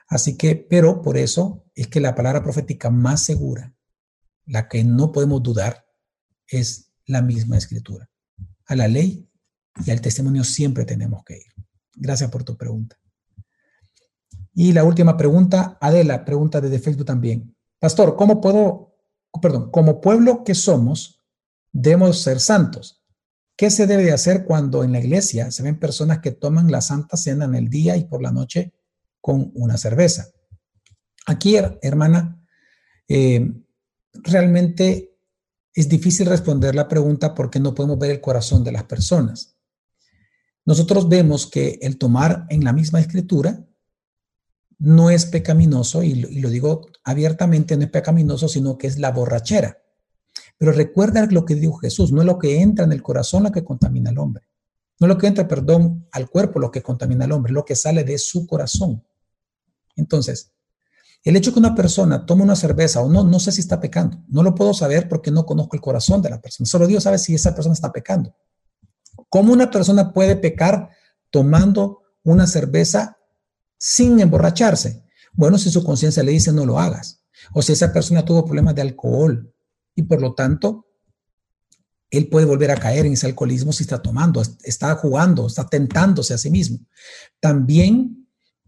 [0.07, 3.73] Así que, pero por eso es que la palabra profética más segura,
[4.45, 5.85] la que no podemos dudar,
[6.47, 8.09] es la misma escritura.
[8.65, 9.27] A la ley
[9.85, 11.53] y al testimonio siempre tenemos que ir.
[11.95, 12.97] Gracias por tu pregunta.
[14.53, 17.55] Y la última pregunta, Adela, pregunta desde Facebook también.
[17.79, 18.95] Pastor, ¿cómo puedo,
[19.41, 21.19] perdón, como pueblo que somos,
[21.71, 23.03] debemos ser santos?
[23.55, 26.81] ¿Qué se debe de hacer cuando en la iglesia se ven personas que toman la
[26.81, 28.73] santa cena en el día y por la noche
[29.21, 30.27] con una cerveza?
[31.25, 32.43] Aquí, hermana,
[33.07, 33.51] eh,
[34.13, 35.17] realmente
[35.73, 39.52] es difícil responder la pregunta porque no podemos ver el corazón de las personas.
[40.65, 43.65] Nosotros vemos que el tomar en la misma escritura
[44.79, 49.77] no es pecaminoso, y lo, digo abiertamente, no es pecaminoso, sino que es la borrachera.
[50.57, 53.51] Pero recuerda lo que dijo Jesús, no es lo que entra en el corazón lo
[53.51, 54.47] que contamina al hombre.
[54.99, 57.75] No es lo que entra, perdón, al cuerpo lo que contamina al hombre, lo que
[57.75, 59.03] sale de su corazón.
[59.95, 60.51] Entonces,
[61.23, 64.21] el hecho que una persona tome una cerveza o no, no sé si está pecando.
[64.27, 66.67] No lo puedo saber porque no conozco el corazón de la persona.
[66.67, 68.35] Solo Dios sabe si esa persona está pecando.
[69.33, 70.91] ¿Cómo una persona puede pecar
[71.31, 73.17] tomando una cerveza
[73.79, 75.05] sin emborracharse?
[75.31, 77.23] Bueno, si su conciencia le dice no lo hagas.
[77.51, 79.51] O si esa persona tuvo problemas de alcohol
[79.95, 80.85] y por lo tanto
[82.11, 86.35] él puede volver a caer en ese alcoholismo si está tomando, está jugando, está tentándose
[86.35, 86.77] a sí mismo.
[87.39, 88.27] También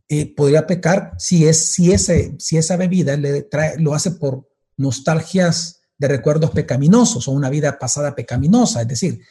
[0.09, 3.47] eh, podría pecar si, es, si, ese, si esa bebida le
[3.77, 8.81] lo hace por nostalgias de recuerdos pecaminosos o una vida pasada pecaminosa.
[8.81, 9.21] Es decir,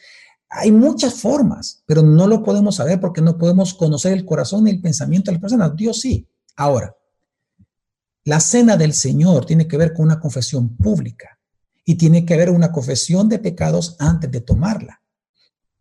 [0.57, 4.71] hay muchas formas, pero no lo podemos saber porque no podemos conocer el corazón y
[4.71, 5.75] el pensamiento de las personas.
[5.75, 6.27] Dios sí.
[6.55, 6.95] Ahora,
[8.23, 11.39] la cena del Señor tiene que ver con una confesión pública
[11.83, 15.01] y tiene que ver una confesión de pecados antes de tomarla.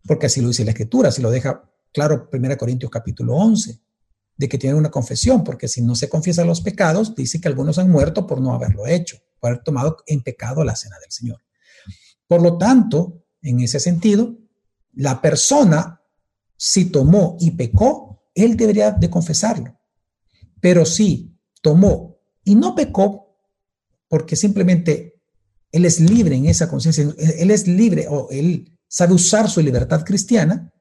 [0.07, 3.81] Porque así lo dice la Escritura, así lo deja claro 1 Corintios capítulo 11
[4.37, 7.79] de que tienen una confesión, porque si no se confiesan los pecados, dice que algunos
[7.79, 11.41] han muerto por no haberlo hecho, por haber tomado en pecado la cena del Señor.
[12.27, 14.37] Por lo tanto, en ese sentido,
[14.97, 16.01] la persona,
[16.57, 19.79] si tomó y pecó, él debería de confesarlo.
[20.61, 23.39] Pero si tomó y no pecó,
[24.09, 25.21] porque simplemente
[25.73, 30.05] él es libre en esa conciencia, él es libre o él sabe usar su libertad
[30.05, 30.73] cristiana,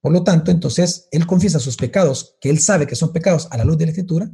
[0.00, 3.56] por lo tanto, entonces, él confiesa sus pecados, que él sabe que son pecados a
[3.56, 4.30] la luz de la Escritura,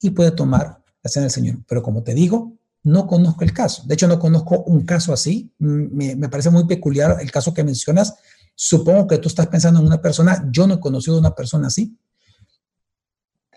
[0.00, 1.64] y puede tomar la cena del Señor.
[1.66, 3.82] Pero como te digo, no conozco el caso.
[3.86, 5.50] De hecho, no conozco un caso así.
[5.58, 8.14] Me, me, parece muy peculiar el caso que mencionas.
[8.54, 10.46] Supongo que tú estás pensando en una persona.
[10.50, 11.98] Yo no he conocido a una persona así.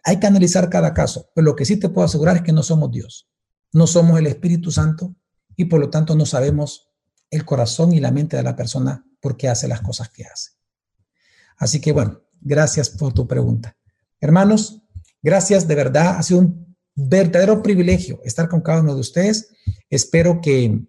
[0.03, 1.29] Hay que analizar cada caso.
[1.35, 3.27] Pero lo que sí te puedo asegurar es que no somos Dios.
[3.73, 5.13] No somos el Espíritu Santo
[5.57, 6.89] y por lo tanto no sabemos
[7.29, 10.51] el corazón y la mente de la persona por qué hace las cosas que hace.
[11.57, 13.75] Así que bueno, gracias por tu pregunta.
[14.21, 14.83] Hermanos,
[15.21, 16.15] gracias de verdad.
[16.17, 16.66] Ha sido un
[16.97, 19.51] verdadero privilegio estar con cada uno de ustedes.
[19.89, 20.81] Espero que,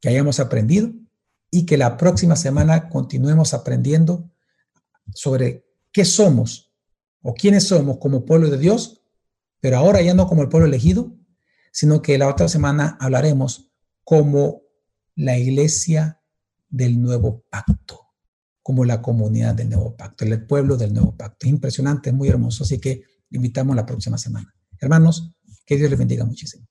[0.00, 0.90] que hayamos aprendido
[1.50, 4.30] y que la próxima semana continuemos aprendiendo
[5.14, 6.72] sobre qué somos
[7.22, 9.02] o quiénes somos como pueblo de Dios,
[9.60, 11.14] pero ahora ya no como el pueblo elegido,
[11.70, 13.70] sino que la otra semana hablaremos
[14.02, 14.62] como
[15.14, 16.20] la iglesia
[16.68, 18.06] del nuevo pacto
[18.66, 21.46] como la comunidad del nuevo pacto, el pueblo del nuevo pacto.
[21.46, 22.64] Impresionante, muy hermoso.
[22.64, 24.55] Así que invitamos la próxima semana.
[24.80, 25.32] Hermanos,
[25.64, 26.66] que Dios les bendiga muchísimo.